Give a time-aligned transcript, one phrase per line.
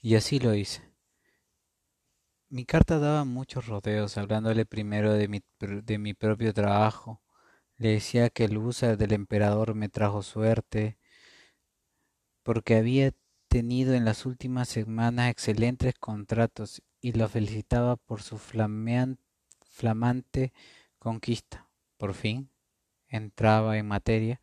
[0.00, 0.82] Y así lo hice.
[2.48, 7.22] Mi carta daba muchos rodeos, hablándole primero de mi, de mi propio trabajo.
[7.76, 10.98] Le decía que el uso del emperador me trajo suerte,
[12.42, 13.12] porque había
[13.48, 20.52] tenido en las últimas semanas excelentes contratos y lo felicitaba por su flamante
[20.98, 21.68] conquista.
[21.96, 22.50] Por fin
[23.08, 24.40] entraba en materia.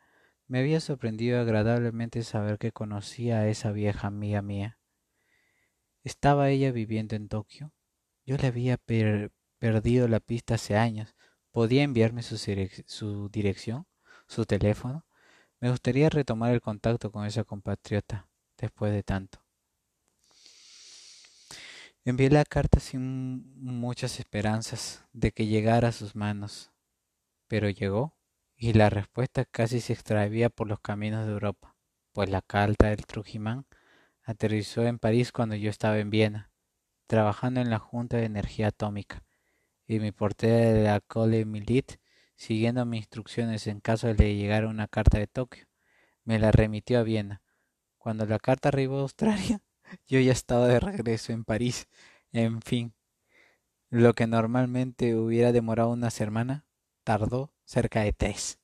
[0.48, 4.77] Me había sorprendido agradablemente saber que conocía a esa vieja amiga mía.
[6.03, 7.71] ¿Estaba ella viviendo en Tokio?
[8.25, 11.16] Yo le había perdido la pista hace años.
[11.52, 13.88] ¿Podía enviarme su, su dirección?
[14.27, 15.05] ¿Su teléfono?
[15.61, 18.27] Me gustaría retomar el contacto con esa compatriota
[18.58, 19.39] después de tanto.
[22.03, 26.73] Envié la carta sin muchas esperanzas de que llegara a sus manos,
[27.47, 28.17] pero llegó
[28.58, 31.78] y la respuesta casi se extravía por los caminos de Europa,
[32.11, 33.66] pues la carta del Trujimán
[34.23, 36.52] aterrizó en París cuando yo estaba en Viena,
[37.07, 39.23] trabajando en la Junta de Energía Atómica,
[39.85, 41.93] y mi portera de la Cole Milit,
[42.35, 45.66] siguiendo mis instrucciones en caso de le llegara una carta de Tokio,
[46.23, 47.41] me la remitió a Viena.
[47.97, 49.61] Cuando la carta arribó a Australia,
[50.07, 51.88] yo ya estaba de regreso en París.
[52.31, 52.94] En fin,
[53.89, 56.66] lo que normalmente hubiera demorado una semana,
[57.03, 58.59] tardó cerca de tres.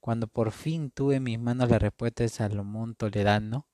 [0.00, 3.68] Cuando por fin tuve en mis manos la respuesta de Salomón Toledano,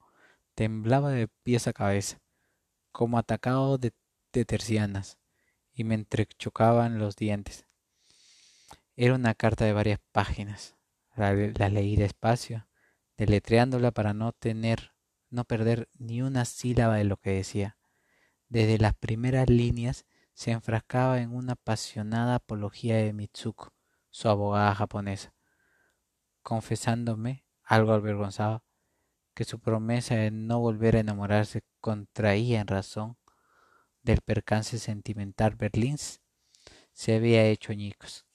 [0.58, 2.20] temblaba de pies a cabeza,
[2.90, 3.92] como atacado de,
[4.44, 5.16] tercianas,
[5.72, 7.64] y me entrechocaban los dientes.
[8.96, 10.74] Era una carta de varias páginas.
[11.14, 12.66] La, leí despacio,
[13.16, 14.94] deletreándola para no tener
[15.30, 17.78] no perder ni una sílaba de lo que decía.
[18.48, 23.74] Desde las primeras líneas se enfrascaba en una apasionada apología de Mitsuko,
[24.10, 25.32] su abogada japonesa,
[26.42, 28.64] confesándome, algo avergonzado,
[29.38, 33.16] que su promesa de no volver a enamorarse contraía en razón
[34.02, 36.20] del percance sentimental berlins
[36.92, 38.26] se había hecho añicos.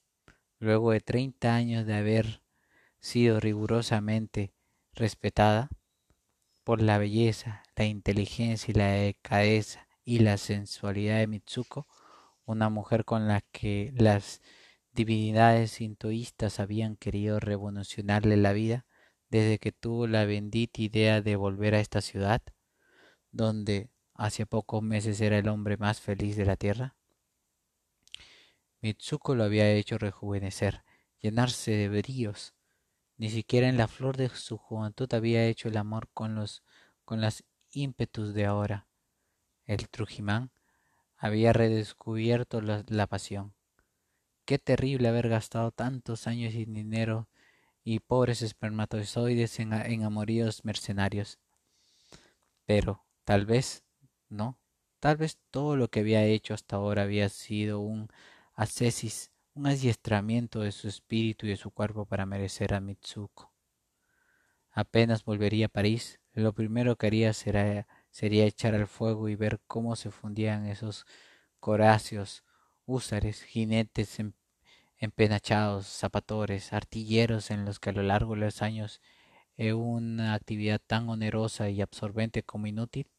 [0.59, 2.41] Luego de treinta años de haber
[3.01, 4.53] sido rigurosamente
[4.93, 5.69] respetada,
[6.63, 11.85] por la belleza, la inteligencia y la delicadeza y la sensualidad de Mitsuko,
[12.45, 14.41] una mujer con la que las
[14.93, 18.85] divinidades sintoístas habían querido revolucionarle la vida
[19.33, 22.43] desde que tuvo la bendita idea de volver a esta ciudad,
[23.31, 26.95] donde hace pocos meses era el hombre más feliz de la tierra.
[28.81, 30.83] Mitsuko lo había hecho rejuvenecer,
[31.19, 32.53] llenarse de bríos,
[33.17, 36.61] ni siquiera en la flor de su juventud había hecho el amor con los
[37.03, 38.87] con las ímpetus de ahora.
[39.65, 40.51] El Trujimán
[41.17, 43.55] había redescubierto la, pasión.
[44.45, 47.29] Qué terrible haber gastado tantos años y dinero
[47.83, 49.73] y pobres espermatozoides en,
[50.03, 51.39] amoríos mercenarios.
[52.65, 53.83] Pero tal vez
[54.29, 54.57] no,
[54.99, 58.09] tal vez todo lo que había hecho hasta ahora había sido un
[58.55, 63.51] ascesis un adiestramiento de su espíritu y de su cuerpo para merecer a Mitsuko.
[64.71, 69.95] Apenas volvería a París, lo primero que haría sería echar al fuego y ver cómo
[69.95, 71.05] se fundían esos
[71.59, 72.43] coracios,
[72.85, 74.19] húsares, jinetes
[75.03, 79.01] empenachados, zapatores, artilleros en los que a lo largo de los años
[79.57, 83.11] en una actividad tan onerosa y absorbente como inútil,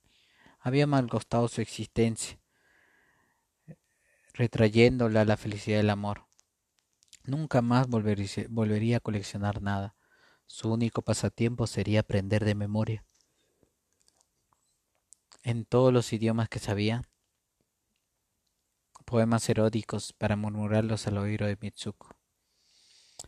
[0.58, 2.38] había malgostado su existencia,
[4.32, 6.24] retrayéndola a la felicidad del amor.
[7.24, 9.94] Nunca más volvería a coleccionar nada.
[10.46, 13.04] Su único pasatiempo sería aprender de memoria.
[15.42, 17.02] En todos los idiomas que sabía,
[19.04, 22.16] poemas eróticos para murmurarlos al oído de Mitsuko.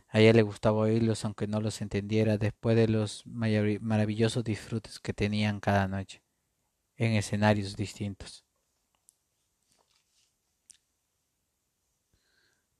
[0.09, 5.13] A ella le gustaba oírlos aunque no los entendiera después de los maravillosos disfrutes que
[5.13, 6.23] tenían cada noche,
[6.95, 8.45] en escenarios distintos.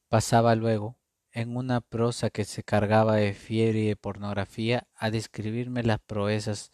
[0.10, 0.98] Pasaba luego,
[1.32, 6.72] en una prosa que se cargaba de fiebre y de pornografía, a describirme las proezas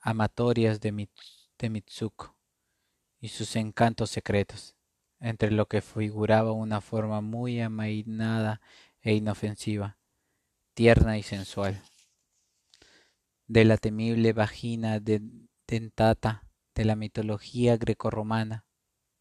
[0.00, 1.08] amatorias de,
[1.70, 2.36] Mitsuko
[3.20, 4.74] y sus encantos secretos,
[5.22, 8.60] entre lo que figuraba una forma muy amainada
[9.00, 9.96] e inofensiva,
[10.74, 11.80] tierna y sensual.
[13.46, 15.00] De la temible vagina
[15.66, 18.66] dentata de la mitología grecorromana,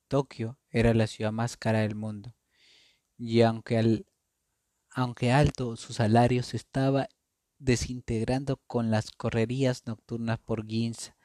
[0.08, 2.36] Tokio era la ciudad más cara del mundo
[3.18, 4.04] y aunque,
[4.90, 7.08] aunque alto su salario se estaba
[7.60, 11.16] desintegrando con las correrías nocturnas por Ginza,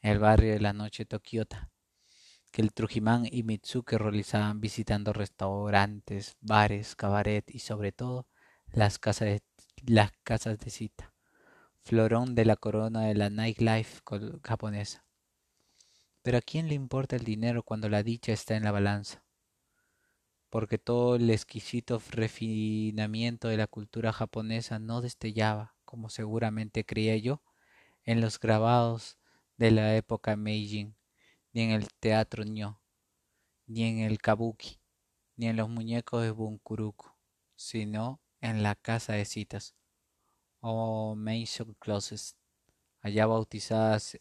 [0.00, 1.70] el barrio de la noche Tokiota,
[2.50, 8.26] que el Trujimán y Mitsuke realizaban visitando restaurantes, bares, cabaret y sobre todo
[8.72, 9.42] las casas de,
[9.86, 11.12] las casas de cita,
[11.82, 14.02] florón de la corona de la nightlife
[14.42, 15.04] japonesa.
[16.22, 19.24] Pero ¿a quién le importa el dinero cuando la dicha está en la balanza?
[20.50, 27.42] Porque todo el exquisito refinamiento de la cultura japonesa no destellaba, como seguramente creía yo,
[28.04, 29.18] en los grabados
[29.56, 30.96] de la época Meijin,
[31.52, 32.80] ni en el teatro Nyo,
[33.66, 34.80] ni en el kabuki,
[35.36, 37.10] ni en los muñecos de Bunkuruku,
[37.56, 39.74] sino en la casa de citas,
[40.60, 42.36] o Mansion Closets,
[43.00, 44.18] allá bautizadas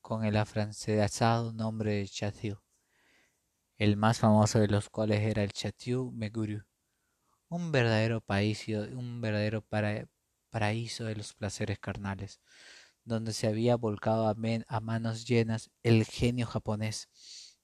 [0.00, 2.60] con el afrancesado nombre de Chateau,
[3.76, 6.64] el más famoso de los cuales era el Chateau Meguru,
[7.48, 8.20] un verdadero
[10.50, 12.40] paraíso de los placeres carnales,
[13.08, 17.08] donde se había volcado a, manos llenas el genio japonés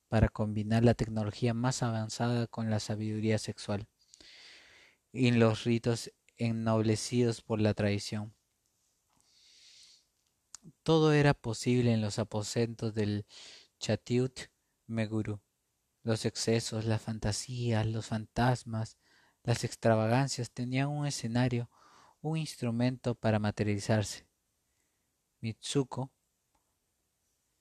[0.08, 3.86] para combinar la tecnología más avanzada con la sabiduría sexual
[5.12, 8.34] y los ritos ennoblecidos por la tradición.
[10.82, 13.26] Todo era posible en los aposentos del
[13.78, 14.48] Chatiut
[14.86, 15.40] Meguru.
[16.02, 18.98] Los excesos, las fantasías, los fantasmas,
[19.42, 21.70] las extravagancias tenían un escenario,
[22.20, 24.26] un instrumento para materializarse.
[25.44, 26.10] Mitsuko,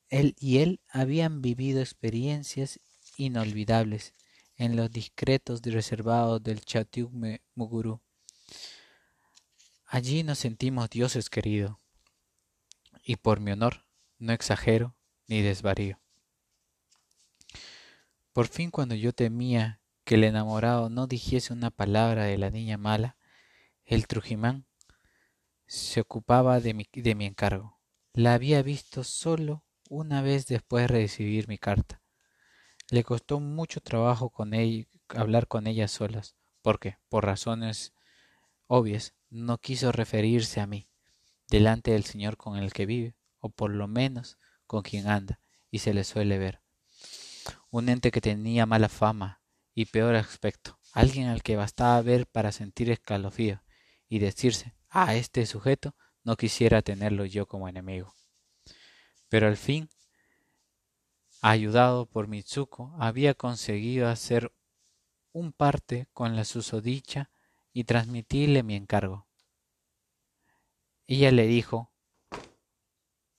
[0.07, 2.80] él y él habían vivido experiencias
[3.18, 4.13] inolvidables
[4.56, 7.12] en los discretos y reservados del Chatyuk
[7.56, 8.01] Muguru.
[9.85, 11.77] Allí nos sentimos dioses querido,
[13.03, 13.86] y por mi honor
[14.18, 14.95] no exagero
[15.27, 16.00] ni desvarío.
[18.31, 22.77] Por fin cuando yo temía que el enamorado no dijese una palabra de la niña
[22.77, 23.18] mala,
[23.83, 24.65] el Trujimán
[25.68, 27.80] se ocupaba de mi, de mi encargo.
[28.13, 32.01] La había visto solo una vez después de recibir mi carta.
[32.89, 37.94] Le costó mucho trabajo con ella, hablar con ella solas, porque, por razones
[38.68, 40.88] obvias, no quiso referirse a mí,
[41.50, 44.38] delante del señor con el que vive, o por lo menos
[44.68, 45.39] con quien anda,
[45.71, 46.62] y se le suele ver.
[47.69, 49.42] Un ente que tenía mala fama
[49.74, 53.63] y peor aspecto, alguien al que bastaba ver para sentir escalofrío
[54.07, 58.13] y decirse, a este sujeto no quisiera tenerlo yo como enemigo.
[59.27, 59.89] Pero al fin,
[61.41, 64.53] ayudado por Mitsuko, había conseguido hacer
[65.31, 67.31] un parte con la susodicha
[67.73, 69.27] y transmitirle mi encargo.
[71.07, 71.91] Ella le dijo,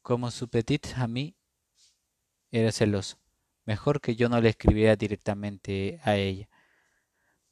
[0.02, 1.36] como su petit mí
[2.50, 3.18] era celoso,
[3.64, 6.48] mejor que yo no le escribiera directamente a ella,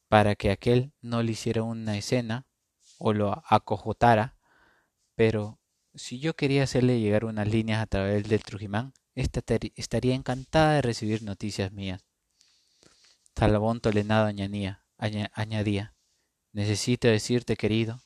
[0.09, 2.45] para que aquel no le hiciera una escena
[3.05, 4.37] o lo acojotara,
[5.13, 5.59] pero
[5.93, 11.21] si yo quería hacerle llegar unas líneas a través del Trujimán, estaría encantada de recibir
[11.21, 12.05] noticias mías.
[13.35, 15.95] Salabón Tolenado añadía, añadía,
[16.53, 17.99] necesito decirte, querido,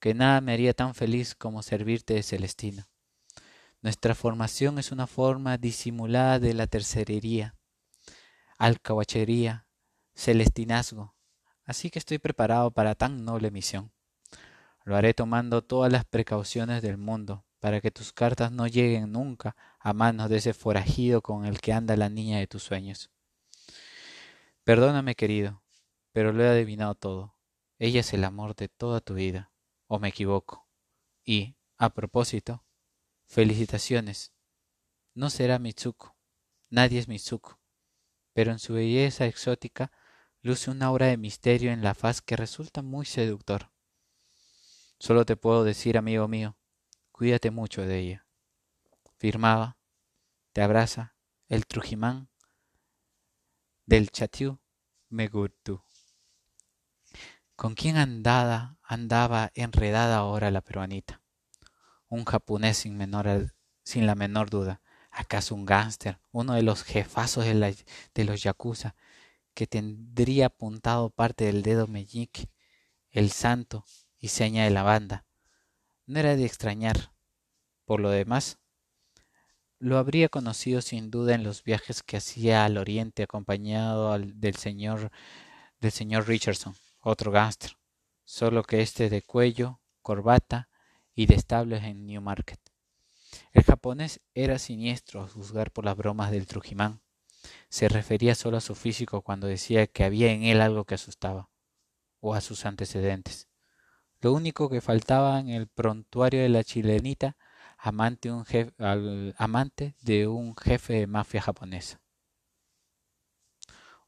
[0.00, 2.88] que nada me haría tan feliz como servirte de Celestino.
[3.82, 7.54] Nuestra formación es una forma disimulada de la tercerería,
[8.56, 9.66] alcahuachería,
[10.14, 11.14] celestinazgo,
[11.64, 13.92] así que estoy preparado para tan noble misión.
[14.86, 19.56] Lo haré tomando todas las precauciones del mundo para que tus cartas no lleguen nunca
[19.80, 23.10] a manos de ese forajido con el que anda la niña de tus sueños.
[24.62, 25.60] Perdóname, querido,
[26.12, 27.34] pero lo he adivinado todo.
[27.80, 29.50] Ella es el amor de toda tu vida,
[29.88, 30.68] o me equivoco.
[31.24, 32.64] Y, a propósito,
[33.26, 34.32] felicitaciones.
[35.14, 36.16] No será Mitsuko,
[36.70, 37.58] nadie es Mitsuko,
[38.32, 39.90] pero en su belleza exótica
[40.42, 43.72] luce una aura de misterio en la faz que resulta muy seductor.
[44.98, 46.56] Solo te puedo decir, amigo mío,
[47.12, 48.26] cuídate mucho de ella.
[49.18, 49.76] Firmaba,
[50.52, 51.14] te abraza,
[51.48, 52.28] el Trujimán
[53.84, 54.58] del Chatiu
[55.10, 55.82] Megurtu.
[57.56, 61.22] ¿Con quién andada, andaba enredada ahora la peruanita?
[62.08, 63.52] Un japonés sin, menor,
[63.94, 64.80] la menor duda.
[65.10, 67.76] ¿Acaso un gángster, uno de los jefazos de,
[68.14, 68.94] de los yakuza,
[69.54, 72.50] que tendría apuntado parte del dedo meñique,
[73.10, 73.84] el santo,
[74.18, 75.24] y seña de la banda.
[76.06, 77.12] No era de extrañar.
[77.84, 78.58] Por lo demás,
[79.78, 85.10] lo habría conocido sin duda en los viajes que hacía al oriente acompañado del señor
[85.80, 87.76] del señor Richardson, otro gángster,
[88.24, 90.68] solo que este de cuello, corbata
[91.14, 92.60] y de establos en Newmarket.
[93.52, 97.02] El japonés era siniestro a juzgar por las bromas del Trujimán.
[97.68, 101.50] Se refería solo a su físico cuando decía que había en él algo que asustaba,
[102.20, 103.48] o a sus antecedentes.
[104.26, 107.36] Lo único que faltaba en el prontuario de la chilenita,
[107.78, 108.74] amante, un jefe,
[109.38, 112.00] amante de un jefe de mafia japonesa.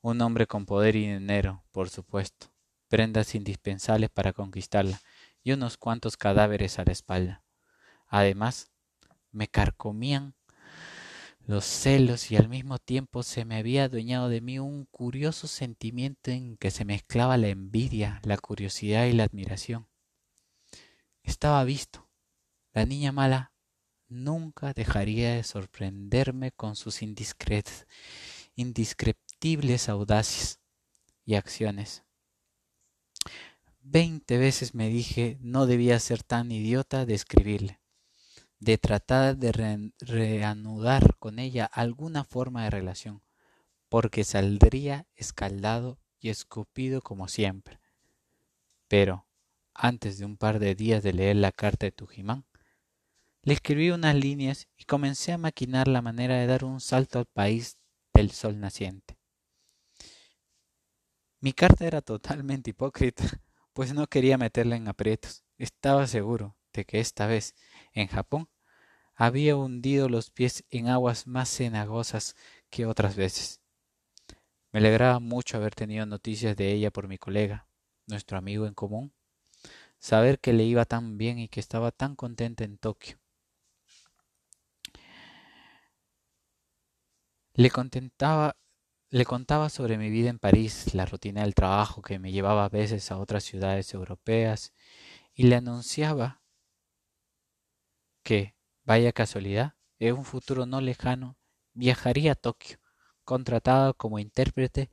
[0.00, 2.48] Un hombre con poder y dinero, por supuesto,
[2.88, 5.00] prendas indispensables para conquistarla
[5.44, 7.44] y unos cuantos cadáveres a la espalda.
[8.08, 8.72] Además,
[9.30, 10.34] me carcomían
[11.46, 16.32] los celos y al mismo tiempo se me había adueñado de mí un curioso sentimiento
[16.32, 19.87] en que se mezclaba la envidia, la curiosidad y la admiración.
[21.28, 22.08] Estaba visto.
[22.72, 23.52] La niña mala
[24.08, 30.58] nunca dejaría de sorprenderme con sus indescriptibles audacias
[31.26, 32.02] y acciones.
[33.82, 37.82] Veinte veces me dije no debía ser tan idiota de escribirle,
[38.58, 43.22] de tratar de reanudar con ella alguna forma de relación,
[43.90, 47.80] porque saldría escaldado y escupido como siempre.
[48.88, 49.27] Pero,
[49.78, 52.44] antes de un par de días de leer la carta de Tujimán,
[53.42, 57.26] le escribí unas líneas y comencé a maquinar la manera de dar un salto al
[57.26, 57.78] país
[58.12, 59.16] del sol naciente.
[61.40, 63.24] Mi carta era totalmente hipócrita
[63.72, 65.44] pues no quería meterla en aprietos.
[65.56, 67.54] Estaba seguro de que esta vez,
[67.92, 68.48] en Japón,
[69.14, 72.34] había hundido los pies en aguas más cenagosas
[72.70, 73.60] que otras veces.
[74.72, 77.68] Me alegraba mucho haber tenido noticias de ella por mi colega,
[78.06, 79.14] nuestro amigo en común,
[79.98, 83.18] saber que le iba tan bien y que estaba tan contenta en Tokio.
[87.54, 88.56] Le contentaba
[89.10, 92.68] le contaba sobre mi vida en París, la rutina del trabajo que me llevaba a
[92.68, 94.74] veces a otras ciudades europeas,
[95.34, 96.42] y le anunciaba
[98.22, 101.38] que, vaya casualidad, en un futuro no lejano
[101.72, 102.78] viajaría a Tokio,
[103.24, 104.90] contratado como intérprete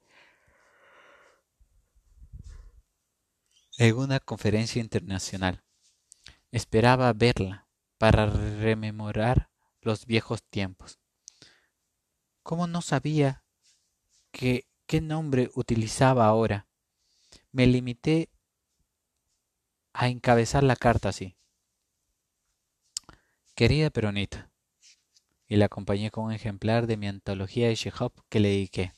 [3.78, 5.64] en una conferencia internacional.
[6.52, 7.68] Esperaba verla
[7.98, 9.50] para rememorar
[9.82, 11.00] los viejos tiempos.
[12.44, 13.46] ¿Cómo no sabía
[14.36, 16.68] qué nombre utilizaba ahora.
[17.52, 18.30] Me limité
[19.94, 21.38] a encabezar la carta así.
[23.56, 24.52] Querida Peronita,
[25.48, 28.94] y la acompañé con un ejemplar de mi antología de Chekhov que le dediqué.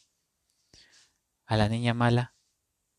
[1.45, 2.33] A la niña mala,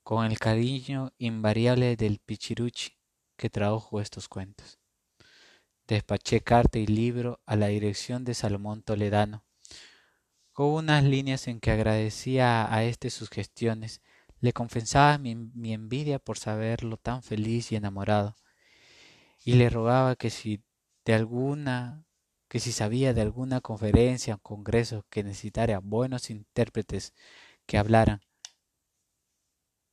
[0.08, 2.96] con el cariño invariable del Pichiruchi
[3.36, 4.78] que tradujo estos cuentos.
[5.86, 9.44] Despaché carta y libro a la dirección de Salomón Toledano,
[10.54, 14.00] con unas líneas en que agradecía a éste sus gestiones,
[14.40, 18.34] le confesaba mi, mi, envidia por saberlo tan feliz y enamorado,
[19.44, 20.62] y le rogaba que si
[21.04, 22.06] de alguna
[22.48, 27.12] que si sabía de alguna conferencia o congreso que necesitara buenos intérpretes
[27.66, 28.22] que hablaran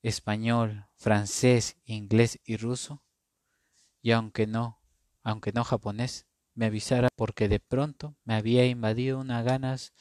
[0.07, 3.03] español, francés, inglés y ruso,
[4.03, 4.79] y aunque no,
[5.23, 9.93] aunque no japonés, me avisara porque de pronto me había invadido unas ganas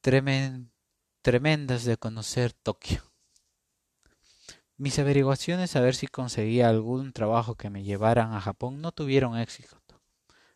[0.00, 3.02] tremendas de conocer Tokio.
[4.76, 9.36] Mis averiguaciones a ver si conseguía algún trabajo que me llevaran a Japón no tuvieron
[9.36, 9.78] éxito.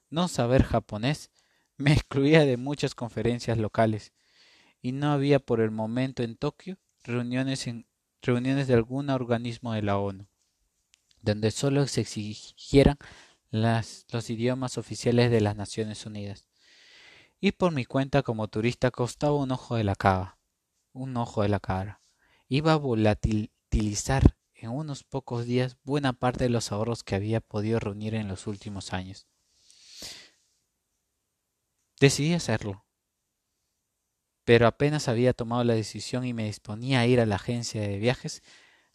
[0.08, 1.30] No saber japonés
[1.76, 4.12] me excluía de muchas conferencias locales
[4.80, 7.86] y no había por el momento en Tokio reuniones, en,
[8.24, 10.26] reuniones de algún organismo de la ONU,
[11.20, 12.98] donde solo se exigieran
[13.50, 16.44] los idiomas oficiales de las Naciones Unidas
[17.40, 20.38] y por mi cuenta como turista costaba un ojo de la cara,
[20.92, 22.00] un ojo de la cara.
[22.48, 27.80] Iba a volatilizar en unos pocos días buena parte de los ahorros que había podido
[27.80, 29.26] reunir en los últimos años.
[32.00, 32.83] Decidí hacerlo,
[34.44, 37.98] pero apenas había tomado la decisión y me disponía a ir a la agencia de
[37.98, 38.42] viajes,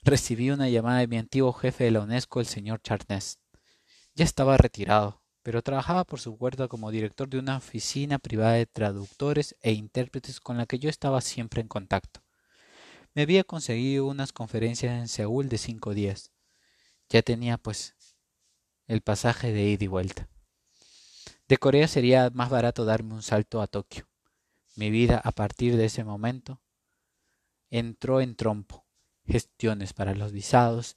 [0.04, 3.40] recibí una llamada de mi antiguo jefe de la UNESCO, el señor Charnes.
[4.16, 8.66] Ya estaba retirado, pero trabajaba por su cuenta como director de una oficina privada de
[8.66, 12.22] traductores e intérpretes con la que yo estaba siempre en contacto.
[13.16, 16.32] Me había conseguido unas conferencias en Seúl de cinco días.
[17.10, 17.96] Ya tenía, pues,
[18.88, 20.28] el pasaje de ida y vuelta.
[21.48, 24.09] De Corea sería más barato darme un salto a Tokio.
[24.80, 26.62] Mi vida a partir de ese momento
[27.70, 28.86] entró en trompo.
[29.26, 30.96] Gestiones para los visados,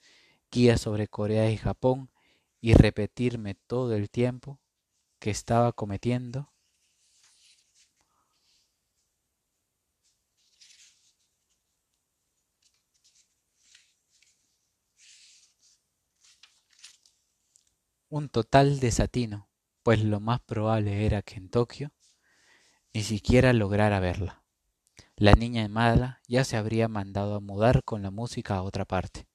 [0.52, 2.08] guías sobre Corea y Japón,
[2.60, 4.60] y repetirme todo el tiempo
[5.18, 6.52] que estaba cometiendo
[18.08, 19.48] un total desatino,
[19.82, 21.90] pues lo más probable era que en Tokio
[22.94, 24.42] ni siquiera lograra verla.
[25.16, 29.26] La niña mala ya se habría mandado a mudar con la música a otra parte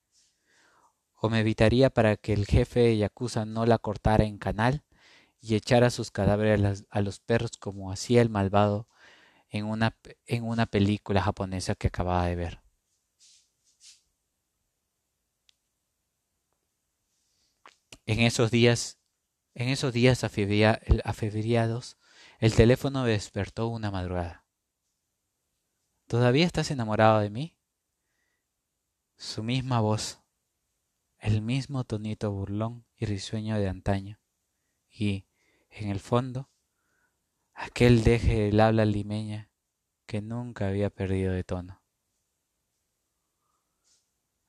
[1.19, 4.83] o me evitaría para que el jefe de Yakuza no la cortara en canal
[5.41, 8.87] y echara sus cadáveres a, los perros como hacía el malvado
[9.49, 12.61] en una, en una película japonesa que acababa de ver.
[18.05, 18.97] En esos días,
[19.53, 20.23] en esos días
[22.39, 24.45] El teléfono me despertó una madrugada.
[26.07, 27.57] ¿Todavía estás enamorado de mí?
[29.15, 30.21] Su misma voz,
[31.17, 34.19] el mismo tonito burlón y risueño de antaño,
[34.87, 35.25] y,
[35.71, 36.51] en el fondo,
[37.53, 39.49] aquel deje del habla limeña
[40.05, 41.81] que nunca había perdido de tono.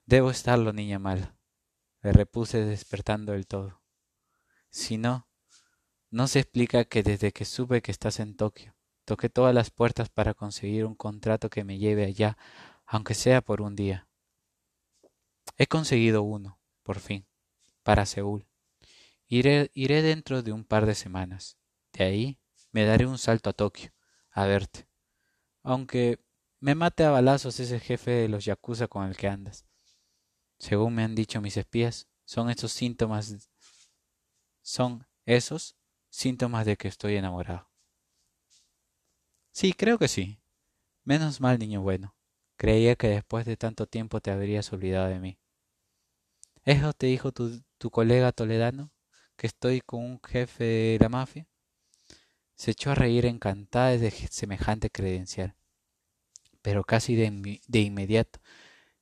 [0.04, 1.38] Debo estarlo, niña mala,
[2.02, 3.82] le repuse despertando del todo.
[4.68, 5.27] Si no,
[6.10, 8.74] no se explica que desde que supe que estás en Tokio,
[9.04, 12.36] toqué todas las puertas para conseguir un contrato que me lleve allá,
[12.86, 14.08] aunque sea por un día.
[15.56, 17.26] He conseguido uno, por fin,
[17.82, 18.46] para Seúl.
[19.26, 21.58] Iré, iré dentro de un par de semanas.
[21.92, 22.38] De ahí
[22.70, 23.92] me daré un salto a Tokio,
[24.30, 24.88] a verte.
[25.62, 26.20] Aunque
[26.60, 29.64] me mate a balazos ese jefe de los yakuza con el que andas.
[30.58, 33.48] Según me han dicho mis espías, son esos síntomas
[34.60, 35.77] son esos
[36.18, 37.70] síntomas de que estoy enamorado.
[39.52, 40.40] Sí, creo que sí.
[41.04, 42.16] Menos mal, niño bueno.
[42.56, 45.38] Creía que después de tanto tiempo te habrías olvidado de mí.
[46.64, 48.90] ¿Eso te dijo tu, tu colega toledano?
[49.36, 51.46] ¿Que estoy con un jefe de la mafia?
[52.56, 55.54] Se echó a reír encantada de semejante credencial.
[56.62, 58.40] Pero casi de, de inmediato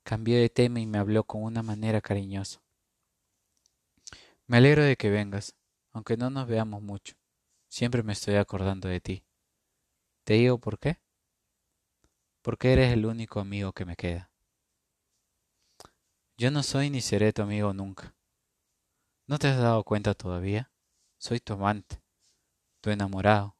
[0.02, 2.61] cambió de tema y me habló con una manera cariñosa.
[4.46, 5.54] Me alegro de que vengas,
[5.96, 7.16] aunque no nos veamos mucho.
[7.68, 9.24] Siempre me estoy acordando de ti.
[10.24, 11.00] ¿Te digo por qué?
[12.42, 14.30] Porque eres el único amigo que me queda.
[16.36, 18.14] Yo no soy ni seré tu amigo nunca.
[19.26, 20.70] ¿No te has dado cuenta todavía?
[21.16, 22.02] Soy tu amante,
[22.82, 23.56] tu enamorado,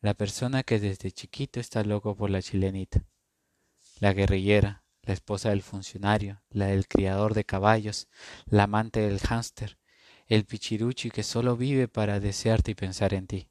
[0.00, 3.04] la persona que desde chiquito está loco por la chilenita
[4.00, 8.08] la guerrillera, la esposa del funcionario, la del criador de caballos,
[8.46, 9.78] la amante del hámster,
[10.34, 13.50] el pichiruchi que solo vive para desearte y pensar en ti.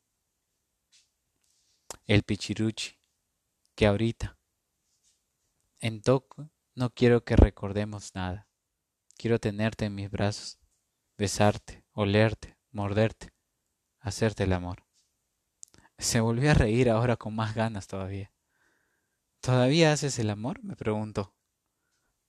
[2.07, 2.97] El pichiruchi
[3.75, 4.39] que ahorita,
[5.79, 8.49] en toco, no quiero que recordemos nada.
[9.15, 10.57] Quiero tenerte en mis brazos,
[11.19, 13.31] besarte, olerte, morderte,
[13.99, 14.83] hacerte el amor.
[15.99, 18.33] Se volvió a reír ahora con más ganas todavía.
[19.39, 20.63] ¿Todavía haces el amor?
[20.63, 21.35] me preguntó.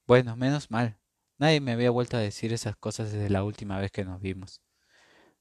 [0.07, 1.02] Bueno, menos mal.
[1.43, 4.63] Nadie me había vuelto a decir esas cosas desde la última vez que nos vimos.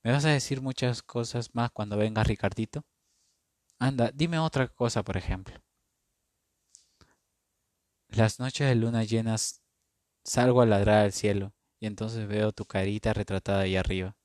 [0.02, 2.88] ¿Me vas a decir muchas cosas más cuando venga Ricardito?
[3.78, 5.62] Anda, dime otra cosa, por ejemplo.
[8.08, 9.62] Las noches de luna llenas
[10.24, 14.18] salgo a ladrar al cielo y entonces veo tu carita retratada ahí arriba.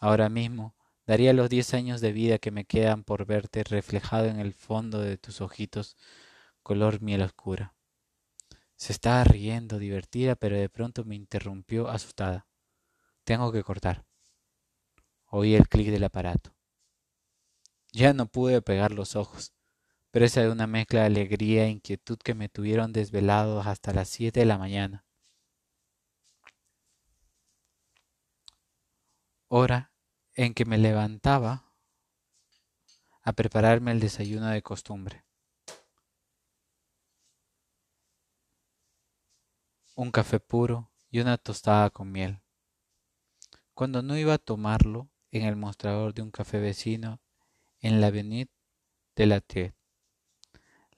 [0.00, 0.74] Ahora mismo
[1.06, 4.98] Daría los diez años de vida que me quedan por verte reflejado en el fondo
[5.00, 5.98] de tus ojitos
[6.62, 7.77] color miel oscura.
[8.78, 12.46] Se estaba riendo, divertida, pero de pronto me interrumpió asustada.
[13.24, 14.06] Tengo que cortar.
[15.26, 16.54] Oí el clic del aparato.
[17.92, 19.52] Ya no pude pegar los ojos,
[20.12, 24.40] presa de una mezcla de alegría e inquietud que me tuvieron desvelado hasta las siete
[24.40, 25.04] de la mañana.
[29.48, 29.92] Hora
[30.34, 31.74] en que me levantaba
[33.22, 35.27] a prepararme el desayuno de costumbre.
[40.00, 42.40] Un café puro y una tostada con miel.
[43.74, 47.20] Cuando no iba a tomarlo en el mostrador de un café vecino
[47.80, 48.48] en la avenida
[49.16, 49.74] de la Triet.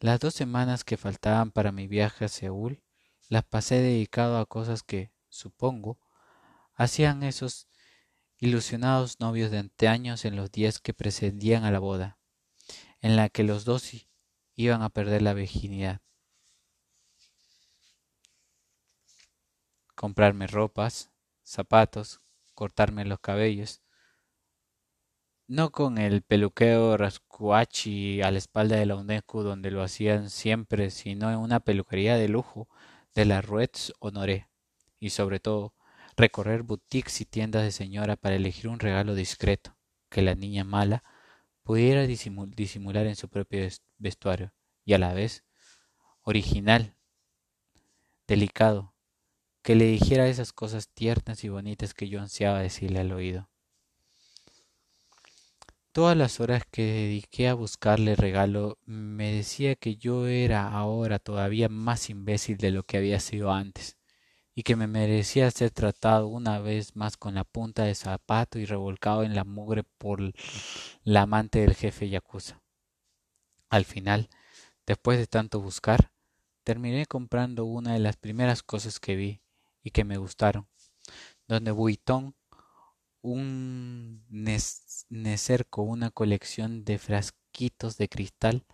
[0.00, 2.82] Las dos semanas que faltaban para mi viaje a Seúl
[3.30, 5.98] las pasé dedicado a cosas que, supongo,
[6.74, 7.68] hacían esos
[8.36, 12.18] ilusionados novios de anteaños en los días que precedían a la boda,
[13.00, 13.92] en la que los dos
[14.56, 16.02] iban a perder la virginidad.
[20.00, 21.10] Comprarme ropas,
[21.44, 22.22] zapatos,
[22.54, 23.82] cortarme los cabellos,
[25.46, 30.88] no con el peluqueo rascuachi a la espalda de la UNESCO donde lo hacían siempre,
[30.88, 32.66] sino en una peluquería de lujo
[33.14, 34.48] de la Ruetz Honoré,
[34.98, 35.74] y sobre todo
[36.16, 39.76] recorrer boutiques y tiendas de señora para elegir un regalo discreto
[40.08, 41.04] que la niña mala
[41.62, 44.54] pudiera disimular en su propio vestuario.
[44.86, 45.44] Y a la vez
[46.22, 46.96] original,
[48.26, 48.89] delicado,
[49.62, 53.49] que le dijera esas cosas tiernas y bonitas que yo ansiaba decirle al oído.
[55.92, 61.68] Todas las horas que dediqué a buscarle regalo me decía que yo era ahora todavía
[61.68, 63.99] más imbécil de lo que había sido antes,
[64.55, 68.66] y que me merecía ser tratado una vez más con la punta de zapato y
[68.66, 70.20] revolcado en la mugre por
[71.03, 72.62] la amante del jefe Yakuza.
[73.68, 74.31] Al final,
[74.87, 76.12] después de tanto buscar,
[76.62, 79.40] terminé comprando una de las primeras cosas que vi
[79.82, 80.68] y que me gustaron,
[81.48, 82.34] donde Vuitton
[83.22, 84.24] un
[85.08, 88.64] necerco, una colección de frasquitos de cristal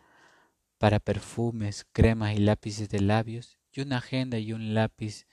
[0.78, 5.26] para perfumes, cremas y lápices de labios, y una agenda y un lápiz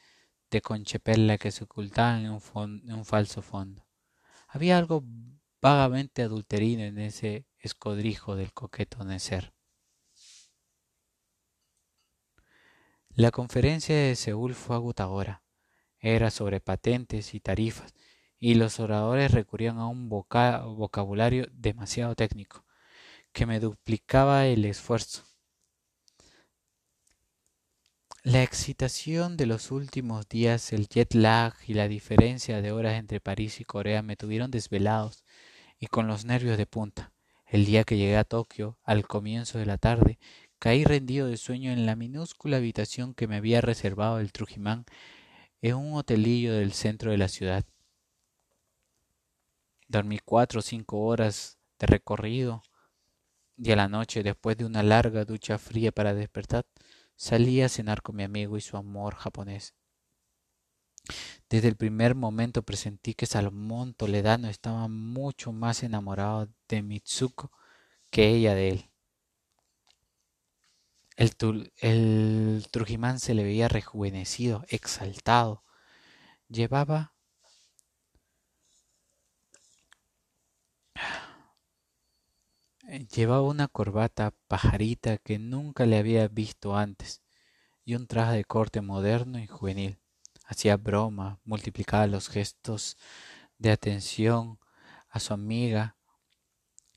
[0.49, 3.87] de conchepella que se ocultaban en un, falso fondo.
[4.47, 5.03] Había algo
[5.61, 9.53] vagamente adulterino en ese escodrijo del coqueto necer.
[13.09, 15.42] La conferencia de Seúl fue agotadora.
[16.05, 17.93] Era sobre patentes y tarifas,
[18.37, 22.65] y los oradores recurrían a un vocabulario demasiado técnico,
[23.31, 25.23] que me duplicaba el esfuerzo.
[28.21, 33.21] La excitación de los últimos días, el jet lag y la diferencia de horas entre
[33.21, 35.23] París y Corea me tuvieron desvelados
[35.79, 37.13] y con los nervios de punta.
[37.45, 40.19] El día que llegué a Tokio, al comienzo de la tarde,
[40.63, 44.85] Caí rendido de sueño en la minúscula habitación que me había reservado el Trujimán
[45.63, 47.63] en un hotelillo del centro de la ciudad.
[49.87, 52.61] Dormí cuatro o cinco horas de recorrido
[53.57, 56.65] y a la noche, después de una larga ducha fría para despertar,
[57.15, 59.73] salí a cenar con mi amigo y su amor japonés.
[61.49, 67.51] Desde el primer momento presentí que Salomón Toledano estaba mucho más enamorado de Mitsuko
[68.09, 68.92] que ella de él.
[71.15, 75.63] El, Trujimán se le veía rejuvenecido, exaltado.
[76.49, 77.13] Llevaba
[83.15, 87.23] Llevaba una corbata pajarita que nunca le había visto antes
[87.85, 89.99] y un traje de corte moderno y juvenil.
[90.45, 92.97] Hacía broma, multiplicaba los gestos
[93.57, 94.59] de atención
[95.09, 95.95] a su amiga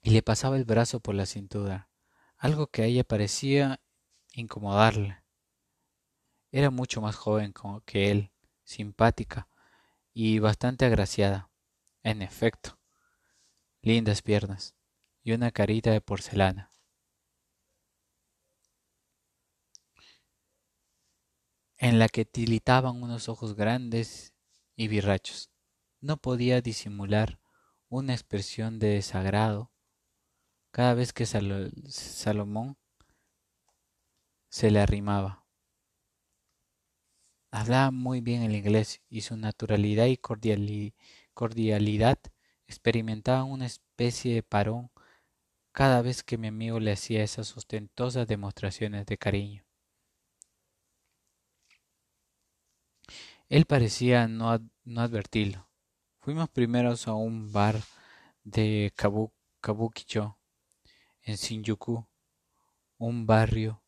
[0.03, 1.89] y le pasaba el brazo por la cintura,
[2.37, 3.81] algo que a ella parecía
[4.41, 5.23] incomodarle.
[6.51, 7.53] Era mucho más joven
[7.85, 8.33] que él,
[8.65, 9.49] simpática
[10.13, 11.51] y bastante agraciada.
[12.03, 12.79] En efecto,
[13.83, 14.77] lindas piernas
[15.23, 16.73] y una carita de porcelana.
[21.79, 24.35] en la que tilitaban unos ojos grandes
[24.77, 25.51] y birrachos.
[26.01, 27.39] No podía disimular
[27.89, 29.73] una expresión de desagrado
[30.71, 32.77] cada vez que Salomón
[34.57, 35.45] se le arrimaba.
[37.51, 40.17] Hablaba muy bien el inglés y su naturalidad y
[41.35, 42.19] cordialidad
[42.67, 44.91] experimentaban una especie de parón
[45.73, 49.63] cada vez que mi amigo le hacía esas ostentosas demostraciones de cariño.
[53.51, 55.69] Él parecía no, no advertirlo.
[56.21, 57.83] Fuimos primeros a un bar
[58.43, 58.91] de
[59.61, 60.39] Kabukicho,
[61.25, 62.07] en Shinjuku,
[62.97, 63.83] un barrio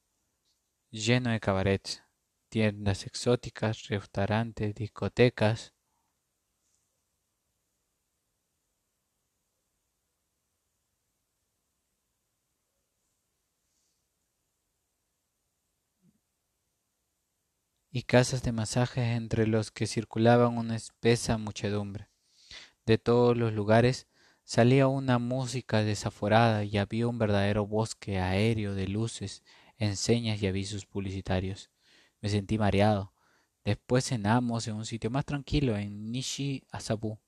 [0.91, 2.03] lleno de cabarets,
[2.49, 5.75] tiendas exóticas, restaurantes, discotecas.
[17.91, 22.09] y casas de masajes entre los que circulaban una espesa muchedumbre.
[22.87, 24.07] De todos los lugares
[24.45, 29.43] salía una música desaforada y había un verdadero bosque aéreo de luces
[29.79, 31.71] enseñas y avisos publicitarios.
[32.21, 33.13] Me sentí mareado.
[33.65, 37.19] Después cenamos en un sitio más tranquilo, en Nishi Asabu,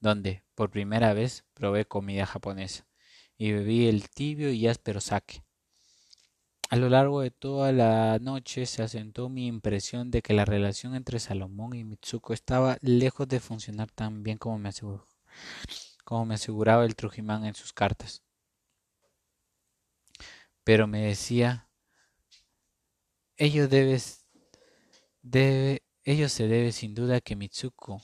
[0.00, 2.86] donde por primera vez probé comida japonesa
[3.38, 5.42] y bebí el tibio y áspero sake.
[6.70, 10.94] A lo largo de toda la noche se asentó mi impresión de que la relación
[10.94, 14.70] entre Salomón y Mitsuko estaba lejos de funcionar tan bien como me,
[16.04, 18.22] como me aseguraba el Trujimán en sus cartas.
[20.62, 21.67] Pero me decía
[23.40, 24.00] Ello, debe,
[26.02, 28.02] ello se debe sin duda que Mitsuko,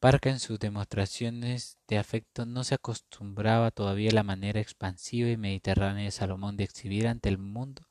[0.00, 5.36] parca en sus demostraciones de afecto, no se acostumbraba todavía a la manera expansiva y
[5.36, 7.86] mediterránea de Salomón de exhibir ante el mundo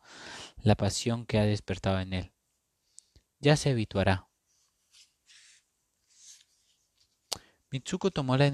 [0.62, 2.34] la pasión que ha despertado en él.
[3.40, 4.28] Ya se habituará.
[7.72, 8.48] Mitsuko tomó la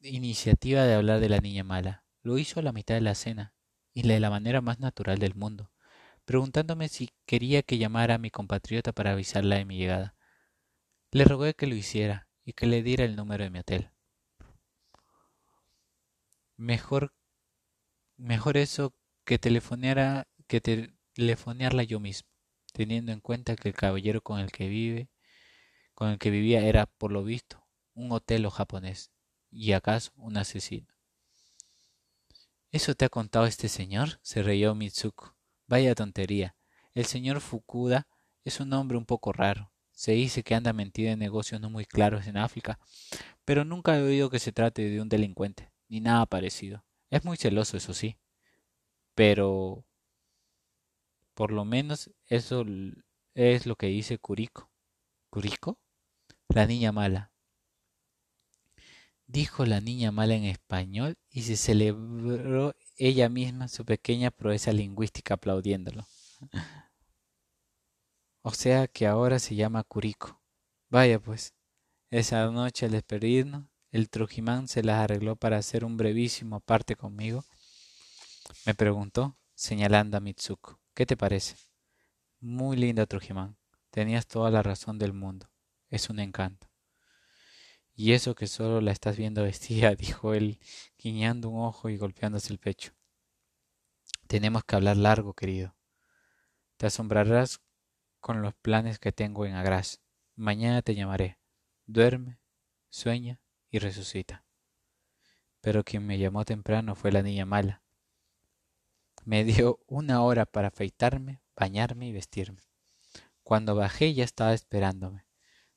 [0.00, 2.02] iniciativa de hablar de la niña mala.
[2.22, 3.54] Lo hizo a la mitad de la cena
[3.92, 5.70] y de la manera más natural del mundo
[6.26, 10.14] preguntándome si quería que llamara a mi compatriota para avisarla de mi llegada.
[11.12, 13.90] Le rogué que lo hiciera y que le diera el número de mi hotel.
[16.56, 17.14] Mejor,
[18.16, 18.92] mejor eso
[19.24, 22.28] que telefoneara, que telefonearla yo mismo,
[22.72, 25.08] teniendo en cuenta que el caballero con el que vive,
[25.94, 29.12] con el que vivía era, por lo visto, un hotel japonés,
[29.50, 30.88] y acaso un asesino.
[32.72, 34.18] ¿Eso te ha contado este señor?
[34.22, 35.35] se reyó Mitsuko.
[35.66, 36.54] Vaya tontería.
[36.94, 38.06] El señor Fukuda
[38.44, 39.72] es un hombre un poco raro.
[39.92, 42.78] Se dice que anda metido en negocios no muy claros en África,
[43.44, 46.84] pero nunca he oído que se trate de un delincuente, ni nada parecido.
[47.10, 48.18] Es muy celoso, eso sí,
[49.14, 49.84] pero
[51.34, 52.64] por lo menos eso
[53.34, 54.70] es lo que dice Curico.
[55.30, 55.78] ¿Curico?
[56.48, 57.32] La niña mala.
[59.26, 65.34] Dijo la niña mala en español y se celebró ella misma su pequeña proeza lingüística
[65.34, 66.06] aplaudiéndolo.
[68.42, 70.40] O sea que ahora se llama Curico.
[70.88, 71.54] Vaya pues,
[72.10, 77.44] esa noche al despedirnos, el Trujimán se las arregló para hacer un brevísimo aparte conmigo.
[78.64, 81.56] Me preguntó, señalando a Mitsuko, ¿qué te parece?
[82.40, 83.56] Muy linda Trujimán,
[83.90, 85.50] tenías toda la razón del mundo,
[85.90, 86.68] es un encanto.
[87.98, 90.60] Y eso que solo la estás viendo vestida, dijo él,
[90.98, 92.92] guiñando un ojo y golpeándose el pecho.
[94.26, 95.74] Tenemos que hablar largo, querido.
[96.76, 97.60] Te asombrarás
[98.20, 100.02] con los planes que tengo en Agras.
[100.34, 101.38] Mañana te llamaré.
[101.86, 102.38] Duerme,
[102.90, 104.44] sueña y resucita.
[105.62, 107.82] Pero quien me llamó temprano fue la niña mala.
[109.24, 112.62] Me dio una hora para afeitarme, bañarme y vestirme.
[113.42, 115.25] Cuando bajé ya estaba esperándome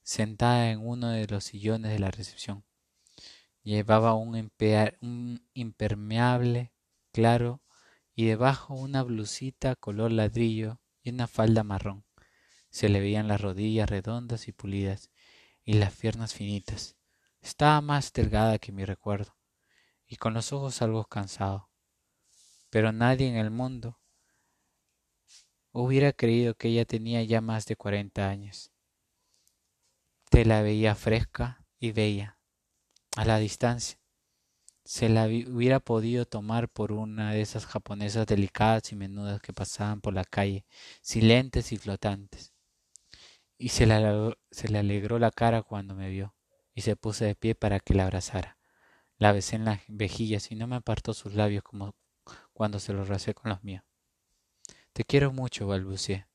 [0.04, 2.64] sentada en uno de los sillones de la recepción.
[3.64, 4.50] Llevaba un,
[5.54, 6.74] impermeable
[7.12, 7.62] claro
[8.16, 12.06] y debajo una blusita color ladrillo y una falda marrón.
[12.70, 15.12] Se le veían las rodillas redondas y pulidas
[15.64, 16.96] y las piernas finitas.
[17.42, 19.36] Estaba más delgada que mi recuerdo
[20.08, 21.70] y con los ojos algo cansado.
[22.70, 24.00] Pero nadie en el mundo
[25.72, 28.69] hubiera creído que ella tenía ya más de cuarenta años.
[30.30, 32.38] Te la veía fresca y bella,
[33.16, 34.00] a la distancia.
[34.86, 40.02] Se la hubiera podido tomar por una de esas japonesas delicadas y menudas que pasaban
[40.02, 40.66] por la calle,
[41.02, 42.54] silentes y flotantes.
[43.58, 46.36] Y se, le alegró la cara cuando me vio,
[46.76, 48.60] y se puso de pie para que la abrazara.
[49.18, 51.96] La besé en las vejillas y no me apartó sus labios como
[52.54, 53.84] cuando se los rasé con los míos.
[54.94, 56.29] Te quiero mucho, balbuceé.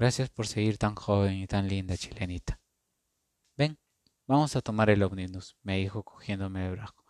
[0.00, 2.58] Gracias por seguir tan joven y tan linda, chilenita.
[3.54, 3.78] Ven,
[4.26, 7.04] vamos a tomar el ómnibus, me dijo cogiéndome el brazo.